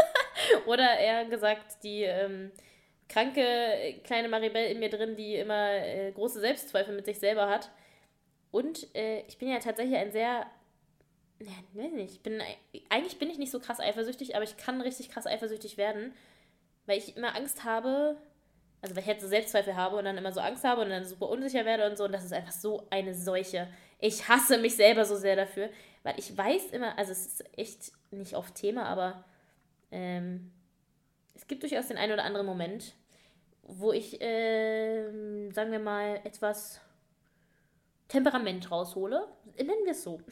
[0.65, 2.51] Oder eher gesagt, die ähm,
[3.11, 7.49] kranke äh, kleine Maribel in mir drin, die immer äh, große Selbstzweifel mit sich selber
[7.49, 7.69] hat.
[8.51, 10.45] Und äh, ich bin ja tatsächlich ein sehr.
[11.41, 12.39] Ja, weiß nicht, ich bin,
[12.89, 16.13] eigentlich bin ich nicht so krass eifersüchtig, aber ich kann richtig krass eifersüchtig werden,
[16.85, 18.17] weil ich immer Angst habe,
[18.81, 21.03] also weil ich halt so Selbstzweifel habe und dann immer so Angst habe und dann
[21.03, 23.67] super unsicher werde und so und das ist einfach so eine Seuche.
[23.99, 25.69] Ich hasse mich selber so sehr dafür,
[26.03, 29.23] weil ich weiß immer, also es ist echt nicht oft Thema, aber
[29.91, 30.51] ähm,
[31.33, 32.93] es gibt durchaus den einen oder anderen Moment,
[33.63, 36.81] wo ich, ähm, sagen wir mal, etwas
[38.07, 39.27] Temperament raushole.
[39.57, 40.19] Nennen wir es so.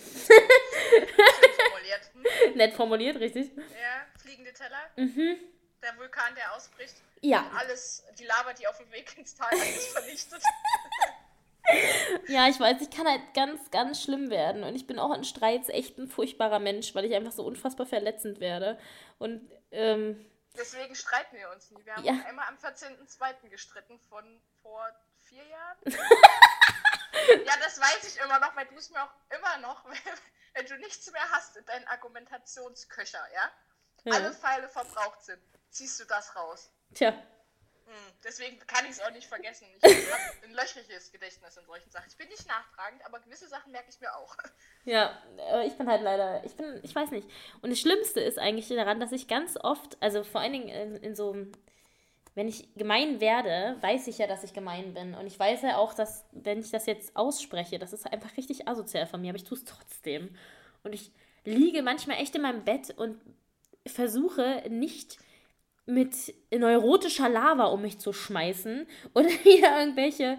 [0.89, 2.11] formuliert.
[2.13, 2.53] Hm?
[2.57, 3.51] Nett formuliert, richtig.
[3.55, 4.79] Ja, fliegende Teller.
[4.95, 5.37] Mhm.
[5.81, 6.95] Der Vulkan, der ausbricht.
[7.21, 7.49] Ja.
[7.57, 10.41] Alles, die Lava, die auf dem Weg ins Tal alles vernichtet.
[12.27, 14.63] Ja, ich weiß, ich kann halt ganz, ganz schlimm werden.
[14.63, 17.85] Und ich bin auch in Streits echt ein furchtbarer Mensch, weil ich einfach so unfassbar
[17.85, 18.79] verletzend werde.
[19.19, 20.25] Und ähm,
[20.57, 21.85] Deswegen streiten wir uns nie.
[21.85, 22.13] Wir haben Ja.
[22.27, 23.49] einmal am 14.02.
[23.49, 24.89] gestritten von vor
[25.21, 25.77] vier Jahren.
[27.45, 29.85] ja, das weiß ich immer noch, weil du es mir auch immer noch,
[30.53, 33.51] wenn du nichts mehr hast in deinen Argumentationsköcher, ja?
[34.05, 34.13] Ja.
[34.13, 36.71] Alle Pfeile verbraucht sind, ziehst du das raus.
[36.93, 37.13] tja,
[37.89, 39.65] Hm, Deswegen kann ich es auch nicht vergessen.
[39.81, 42.05] Ich habe ein löchriges Gedächtnis in solchen Sachen.
[42.07, 44.37] Ich bin nicht nachtragend, aber gewisse Sachen merke ich mir auch.
[44.85, 45.21] Ja,
[45.51, 47.27] aber ich bin halt leider, ich bin, ich weiß nicht.
[47.61, 50.95] Und das Schlimmste ist eigentlich daran, dass ich ganz oft, also vor allen Dingen in,
[50.97, 51.35] in so,
[52.39, 55.13] wenn ich gemein werde, weiß ich ja, dass ich gemein bin.
[55.13, 58.65] Und ich weiß ja auch, dass, wenn ich das jetzt ausspreche, das ist einfach richtig
[58.65, 60.29] asozial von mir, aber ich tue es trotzdem.
[60.83, 61.11] Und ich
[61.43, 63.19] liege manchmal echt in meinem Bett und
[63.85, 65.17] versuche nicht
[65.89, 70.37] mit neurotischer Lava um mich zu schmeißen oder wieder irgendwelche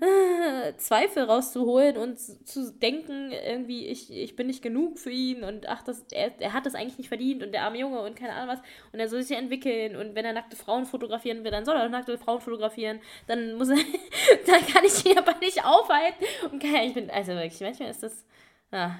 [0.00, 5.68] äh, Zweifel rauszuholen und zu- denken, irgendwie, ich, ich bin nicht genug für ihn und
[5.68, 8.32] ach, das, er, er hat das eigentlich nicht verdient und der arme Junge und keine
[8.34, 8.60] Ahnung was
[8.92, 11.76] und er soll sich ja entwickeln und wenn er nackte Frauen fotografieren will, dann soll
[11.76, 13.76] er nackte Frauen fotografieren, dann muss er,
[14.46, 18.02] dann kann ich ihn aber nicht aufhalten und kann, ich bin, also wirklich, manchmal ist
[18.02, 18.24] das,
[18.72, 18.96] ah,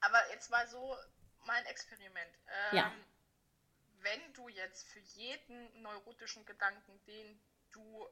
[0.00, 0.78] Aber jetzt mal so
[1.46, 2.30] mein Experiment.
[2.72, 2.92] Ähm, Ja.
[4.10, 7.40] Wenn du jetzt für jeden neurotischen Gedanken, den
[7.72, 8.06] du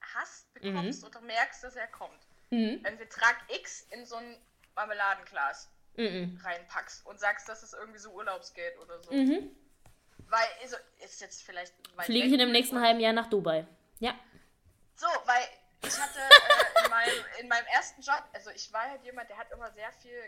[0.00, 4.36] hast, bekommst oder merkst, dass er kommt, mhm, einen Betrag X in so ein
[4.74, 9.12] Marmeladenglas mhm, reinpackst und sagst, das ist irgendwie so Urlaubsgeld oder so.
[9.12, 9.50] mhm.
[10.28, 11.72] Weil, also, ist jetzt vielleicht.
[12.00, 13.66] Fliege ich in dem nächsten halben Jahr nach Dubai.
[14.00, 14.18] Ja.
[14.96, 15.46] So, weil
[15.82, 19.36] ich hatte äh, in, meinem, in meinem ersten Job, also ich war halt jemand, der
[19.36, 20.20] hat immer sehr viel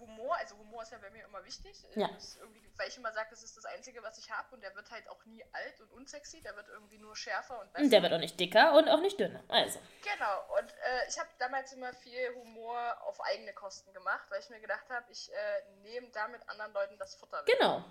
[0.00, 2.08] Humor, also Humor ist ja bei mir immer wichtig, Ja.
[2.40, 4.90] Irgendwie, weil ich immer sage, das ist das Einzige, was ich habe und der wird
[4.90, 7.88] halt auch nie alt und unsexy, der wird irgendwie nur schärfer und besser.
[7.88, 9.42] Der wird auch nicht dicker und auch nicht dünner.
[9.48, 9.80] Also.
[10.02, 14.50] Genau, und äh, ich habe damals immer viel Humor auf eigene Kosten gemacht, weil ich
[14.50, 17.56] mir gedacht habe, ich äh, nehme damit anderen Leuten das Futter weg.
[17.58, 17.84] Genau.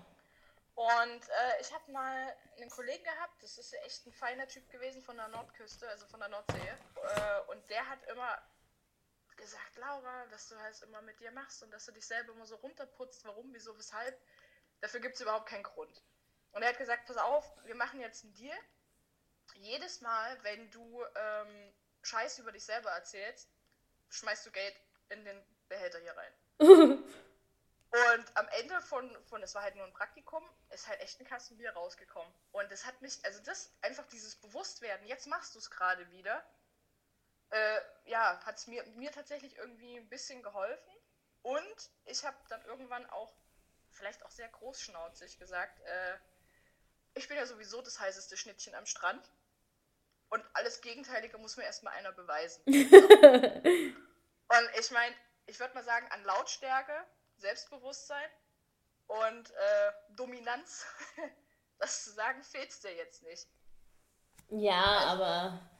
[0.74, 5.02] Und äh, ich habe mal einen Kollegen gehabt, das ist echt ein feiner Typ gewesen
[5.02, 6.56] von der Nordküste, also von der Nordsee.
[6.56, 8.38] Äh, und der hat immer
[9.38, 12.46] gesagt, Laura, dass du halt immer mit dir machst und dass du dich selber immer
[12.46, 14.20] so runterputzt, warum, wieso, weshalb.
[14.80, 16.02] Dafür gibt es überhaupt keinen Grund.
[16.52, 18.56] Und er hat gesagt, pass auf, wir machen jetzt einen Deal.
[19.54, 23.48] Jedes Mal, wenn du ähm, Scheiß über dich selber erzählst,
[24.10, 24.74] schmeißt du Geld
[25.08, 26.32] in den Behälter hier rein.
[27.90, 31.26] Und am Ende von, von, es war halt nur ein Praktikum, ist halt echt ein
[31.26, 32.30] Kasten Bier rausgekommen.
[32.52, 36.44] Und das hat mich, also das, einfach dieses Bewusstwerden, jetzt machst du es gerade wieder,
[37.50, 40.92] äh, ja, hat es mir, mir tatsächlich irgendwie ein bisschen geholfen.
[41.42, 43.32] Und ich habe dann irgendwann auch,
[43.90, 46.18] vielleicht auch sehr großschnauzig gesagt, äh,
[47.14, 49.28] ich bin ja sowieso das heißeste Schnittchen am Strand.
[50.30, 52.62] Und alles Gegenteilige muss mir erstmal einer beweisen.
[52.66, 55.14] Und ich meine,
[55.46, 56.92] ich würde mal sagen, an Lautstärke,
[57.38, 58.28] Selbstbewusstsein
[59.06, 60.84] und äh, Dominanz,
[61.78, 63.48] das zu sagen, fehlt dir jetzt nicht.
[64.50, 65.70] Ja, aber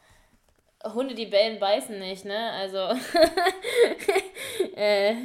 [0.85, 2.53] Hunde, die bellen, beißen nicht, ne?
[2.53, 2.79] Also.
[4.76, 5.16] äh,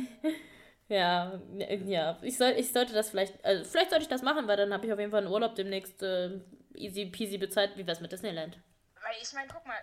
[0.88, 1.40] ja,
[1.86, 2.20] ja.
[2.22, 3.44] Ich, soll, ich sollte das vielleicht.
[3.46, 5.56] Also vielleicht sollte ich das machen, weil dann habe ich auf jeden Fall einen Urlaub
[5.56, 6.40] demnächst äh,
[6.74, 7.78] easy peasy bezahlt.
[7.78, 8.58] Wie wär's mit Disneyland?
[9.02, 9.82] Weil ich meine, guck mal,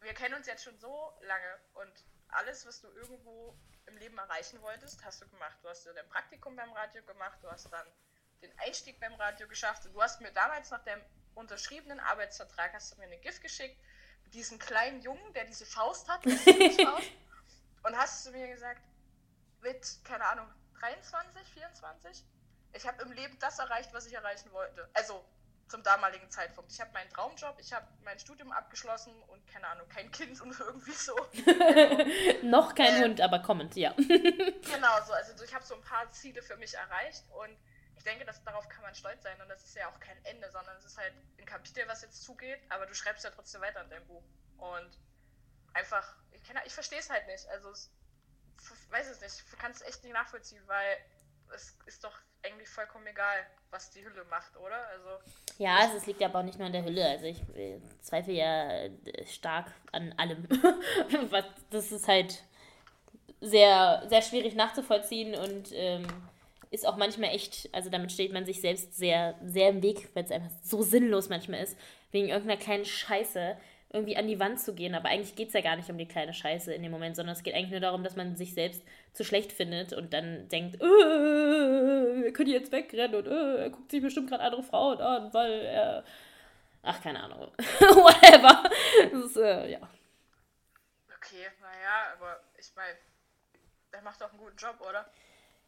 [0.00, 1.92] wir kennen uns jetzt schon so lange und
[2.28, 3.54] alles, was du irgendwo
[3.86, 5.58] im Leben erreichen wolltest, hast du gemacht.
[5.62, 7.86] Du hast ja dein Praktikum beim Radio gemacht, du hast dann
[8.42, 11.00] den Einstieg beim Radio geschafft und du hast mir damals nach dem
[11.34, 13.76] unterschriebenen Arbeitsvertrag hast du mir eine Gift geschickt
[14.32, 16.24] mit diesem kleinen Jungen, der diese Faust hat,
[17.84, 18.80] und hast zu mir gesagt,
[19.60, 20.46] mit, keine Ahnung,
[20.80, 22.24] 23, 24,
[22.72, 24.88] ich habe im Leben das erreicht, was ich erreichen wollte.
[24.94, 25.22] Also
[25.68, 26.72] zum damaligen Zeitpunkt.
[26.72, 30.58] Ich habe meinen Traumjob, ich habe mein Studium abgeschlossen und keine Ahnung, kein Kind und
[30.60, 31.14] irgendwie so.
[32.42, 33.04] Noch kein Äh.
[33.04, 33.92] Hund, aber kommend, ja.
[33.96, 35.12] Genau so.
[35.12, 37.56] Also ich habe so ein paar Ziele für mich erreicht und
[38.02, 40.50] ich denke, dass darauf kann man stolz sein und das ist ja auch kein Ende,
[40.50, 43.80] sondern es ist halt ein Kapitel, was jetzt zugeht, aber du schreibst ja trotzdem weiter
[43.80, 44.24] in deinem Buch.
[44.58, 44.90] Und
[45.72, 47.46] einfach, ich, kenn- ich verstehe es halt nicht.
[47.50, 47.92] Also es,
[48.58, 50.96] f- weiß es nicht, ich kann es echt nicht nachvollziehen, weil
[51.54, 54.84] es ist doch eigentlich vollkommen egal, was die Hülle macht, oder?
[54.88, 55.20] Also
[55.58, 57.08] Ja, also es liegt ja aber auch nicht nur an der Hülle.
[57.08, 60.48] Also ich äh, zweifle ja äh, stark an allem.
[61.30, 62.42] Was- das ist halt
[63.40, 66.04] sehr, sehr schwierig nachzuvollziehen und ähm,
[66.72, 70.24] ist auch manchmal echt, also damit steht man sich selbst sehr, sehr im Weg, weil
[70.24, 71.78] es einfach so sinnlos manchmal ist,
[72.12, 73.56] wegen irgendeiner kleinen Scheiße
[73.90, 74.94] irgendwie an die Wand zu gehen.
[74.94, 77.36] Aber eigentlich geht es ja gar nicht um die kleine Scheiße in dem Moment, sondern
[77.36, 80.76] es geht eigentlich nur darum, dass man sich selbst zu schlecht findet und dann denkt,
[80.76, 80.86] äh,
[82.22, 85.52] wir können jetzt wegrennen und äh, er guckt sich bestimmt gerade andere Frauen an, weil
[85.52, 86.04] er.
[86.82, 87.40] Ach, keine Ahnung.
[87.58, 88.68] Whatever.
[89.12, 89.78] Das ist, äh, ja.
[91.16, 92.96] Okay, naja, aber ich meine,
[93.92, 95.06] der macht doch einen guten Job, oder?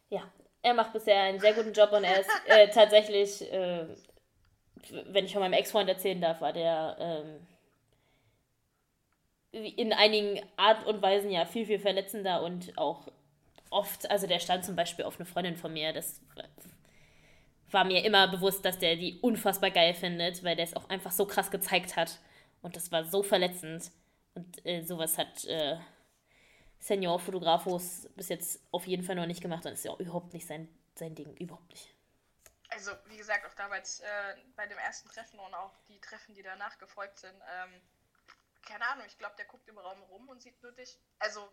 [0.09, 0.29] Ja,
[0.65, 3.85] er macht bisher einen sehr guten Job und er ist äh, tatsächlich, äh,
[5.11, 7.47] wenn ich von meinem Ex-Freund erzählen darf, war der ähm,
[9.77, 13.07] in einigen Art und Weisen ja viel, viel verletzender und auch
[13.69, 16.19] oft, also der stand zum Beispiel auf eine Freundin von mir, das
[17.69, 21.11] war mir immer bewusst, dass der die unfassbar geil findet, weil der es auch einfach
[21.11, 22.19] so krass gezeigt hat
[22.63, 23.91] und das war so verletzend
[24.33, 25.77] und äh, sowas hat äh,
[26.85, 30.33] Senior Fotografos bis jetzt auf jeden Fall noch nicht gemacht und ist ja auch überhaupt
[30.33, 31.95] nicht sein, sein Ding, überhaupt nicht.
[32.69, 36.43] Also, wie gesagt, auch damals äh, bei dem ersten Treffen und auch die Treffen, die
[36.43, 37.81] danach gefolgt sind, ähm,
[38.67, 41.51] keine Ahnung, ich glaube, der guckt im Raum rum und sieht nur dich, also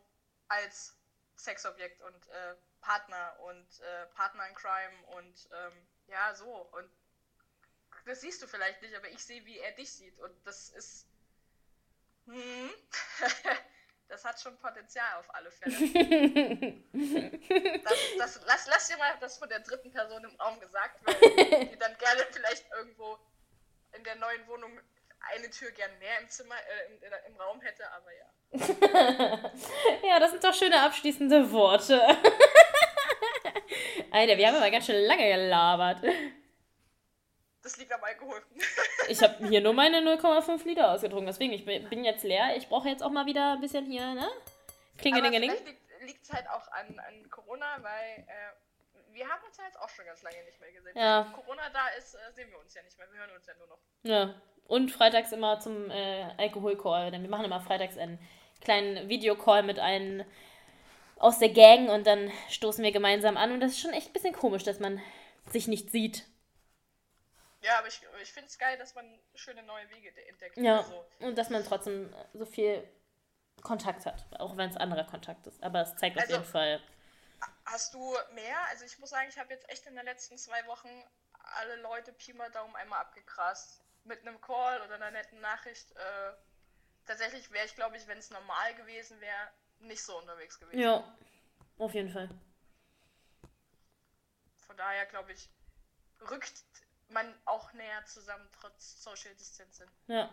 [0.49, 0.99] als
[1.37, 6.45] Sexobjekt und äh, Partner und äh, Partner in Crime und ähm, ja, so.
[6.73, 6.91] Und
[8.05, 11.07] das siehst du vielleicht nicht, aber ich sehe, wie er dich sieht und das ist.
[12.27, 12.71] Hm,
[14.13, 15.75] das hat schon Potenzial auf alle Fälle.
[17.83, 21.19] das, das, lass, lass dir mal das von der dritten Person im Raum gesagt werden,
[21.73, 23.19] die dann gerne vielleicht irgendwo
[23.93, 24.79] in der neuen Wohnung
[25.35, 27.01] eine Tür gern mehr im Zimmer, äh, im,
[27.33, 28.27] im Raum hätte, aber ja.
[30.09, 32.03] ja, das sind doch schöne abschließende Worte.
[34.11, 36.05] Alter, wir haben aber ganz schön lange gelabert.
[37.63, 38.43] Das liegt am Alkohol.
[39.09, 42.57] ich habe hier nur meine 0,5 Liter ausgetrunken, deswegen, ich bin jetzt leer.
[42.57, 44.29] Ich brauche jetzt auch mal wieder ein bisschen hier, ne?
[44.99, 45.53] Klingelingeling.
[46.01, 49.89] Liegt es halt auch an, an Corona, weil äh, wir haben uns ja jetzt auch
[49.89, 50.97] schon ganz lange nicht mehr gesehen.
[50.97, 51.27] Ja.
[51.27, 53.07] Wenn Corona da ist, äh, sehen wir uns ja nicht mehr.
[53.13, 53.79] Wir hören uns ja nur noch.
[54.03, 54.35] Ja.
[54.67, 57.11] Und freitags immer zum äh, Alkoholcall.
[57.11, 58.19] Denn wir machen immer freitags einen
[58.61, 60.25] kleinen Videocall mit einem
[61.17, 63.53] aus der Gang und dann stoßen wir gemeinsam an.
[63.53, 65.01] Und das ist schon echt ein bisschen komisch, dass man
[65.47, 66.25] sich nicht sieht.
[67.63, 70.57] Ja, aber ich, ich finde es geil, dass man schöne neue Wege entdeckt.
[70.57, 71.07] Ja, also.
[71.21, 72.87] und dass man trotzdem so viel
[73.63, 75.63] Kontakt hat, auch wenn es anderer Kontakt ist.
[75.63, 76.83] Aber es zeigt also, auf jeden Fall.
[77.65, 78.61] Hast du mehr?
[78.71, 80.89] Also ich muss sagen, ich habe jetzt echt in den letzten zwei Wochen
[81.33, 83.81] alle Leute Pi mal Daumen einmal abgegrast.
[84.05, 85.93] Mit einem Call oder einer netten Nachricht.
[85.93, 86.33] Äh,
[87.07, 90.81] tatsächlich wäre ich, glaube ich, wenn es normal gewesen wäre, nicht so unterwegs gewesen.
[90.81, 91.05] Ja,
[91.79, 92.29] auf jeden Fall.
[94.67, 95.49] Von daher, glaube ich,
[96.29, 96.65] rückt
[97.13, 99.89] man auch näher zusammen, trotz Social Distancing.
[100.07, 100.29] Ja.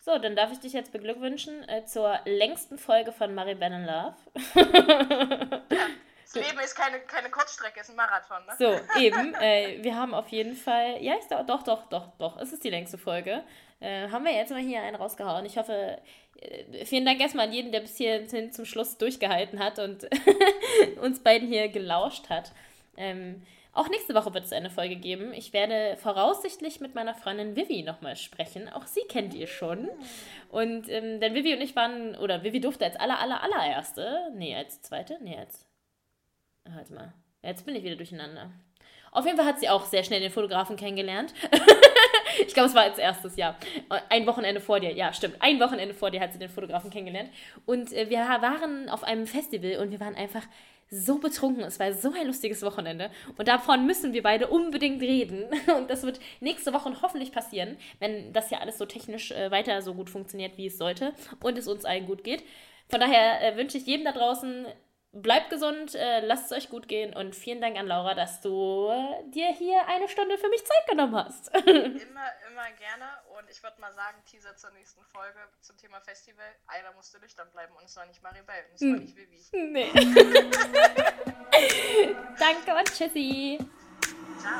[0.00, 4.14] So, dann darf ich dich jetzt beglückwünschen äh, zur längsten Folge von Maribel in Love.
[5.70, 5.86] ja,
[6.22, 8.54] das Leben ist keine, keine Kurzstrecke, es ist ein Marathon, ne?
[8.58, 9.34] So, eben.
[9.34, 12.70] Äh, wir haben auf jeden Fall, ja, ist, doch, doch, doch, doch, es ist die
[12.70, 13.42] längste Folge.
[13.80, 15.44] Äh, haben wir jetzt mal hier einen rausgehauen.
[15.44, 16.00] Ich hoffe,
[16.40, 20.08] äh, vielen Dank erstmal an jeden, der bis hierhin zum Schluss durchgehalten hat und
[21.02, 22.52] uns beiden hier gelauscht hat.
[22.96, 25.32] Ähm, auch nächste Woche wird es eine Folge geben.
[25.32, 28.68] Ich werde voraussichtlich mit meiner Freundin Vivi nochmal sprechen.
[28.68, 29.88] Auch sie kennt ihr schon.
[30.50, 34.54] Und ähm, denn Vivi und ich waren, oder Vivi durfte als aller, aller, allererste, nee,
[34.54, 35.66] als zweite, nee, als,
[36.64, 37.12] warte mal,
[37.42, 38.50] jetzt bin ich wieder durcheinander.
[39.10, 41.32] Auf jeden Fall hat sie auch sehr schnell den Fotografen kennengelernt.
[42.46, 43.56] ich glaube, es war als erstes, ja.
[44.08, 45.36] Ein Wochenende vor dir, ja, stimmt.
[45.40, 47.30] Ein Wochenende vor dir hat sie den Fotografen kennengelernt.
[47.64, 50.42] Und äh, wir waren auf einem Festival und wir waren einfach
[50.90, 51.64] so betrunken.
[51.64, 53.10] Es war so ein lustiges Wochenende.
[53.36, 55.44] Und davon müssen wir beide unbedingt reden.
[55.76, 59.82] Und das wird nächste Woche hoffentlich passieren, wenn das ja alles so technisch äh, weiter
[59.82, 61.12] so gut funktioniert, wie es sollte
[61.42, 62.44] und es uns allen gut geht.
[62.88, 64.66] Von daher äh, wünsche ich jedem da draußen,
[65.12, 68.88] bleibt gesund, äh, lasst es euch gut gehen und vielen Dank an Laura, dass du
[69.34, 71.54] dir hier eine Stunde für mich Zeit genommen hast.
[71.66, 73.04] immer, immer gerne
[73.48, 76.44] und ich würde mal sagen, Teaser zur nächsten Folge zum Thema Festival.
[76.66, 78.92] Einer musste nüchtern bleiben und es war nicht Maribel und es hm.
[78.92, 79.40] war nicht Vivi.
[79.52, 79.90] Nee.
[82.38, 83.58] Danke und tschüssi.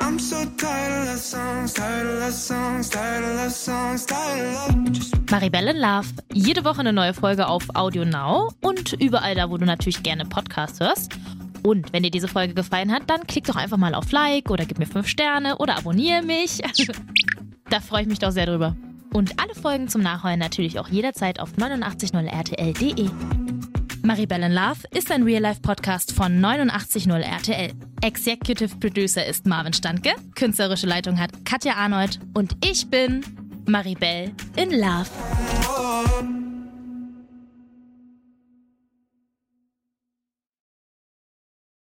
[0.01, 5.77] I'm so tired of songs, tired of songs, tired of songs, tired of Maribel in
[5.77, 6.09] Love.
[6.33, 10.25] Jede Woche eine neue Folge auf Audio Now und überall da, wo du natürlich gerne
[10.25, 11.13] Podcasts hörst.
[11.63, 14.65] Und wenn dir diese Folge gefallen hat, dann klick doch einfach mal auf Like oder
[14.65, 16.63] gib mir 5 Sterne oder abonniere mich.
[17.71, 18.77] da freue ich mich doch sehr drüber.
[19.13, 23.09] Und alle Folgen zum Nachholen natürlich auch jederzeit auf 890rtl.de.
[24.03, 27.73] Maribel in Love ist ein Real-Life-Podcast von 89.0 RTL.
[28.03, 33.25] Executive Producer ist Marvin Standke, künstlerische Leitung hat Katja Arnold und ich bin
[33.67, 36.48] Maribel in Love.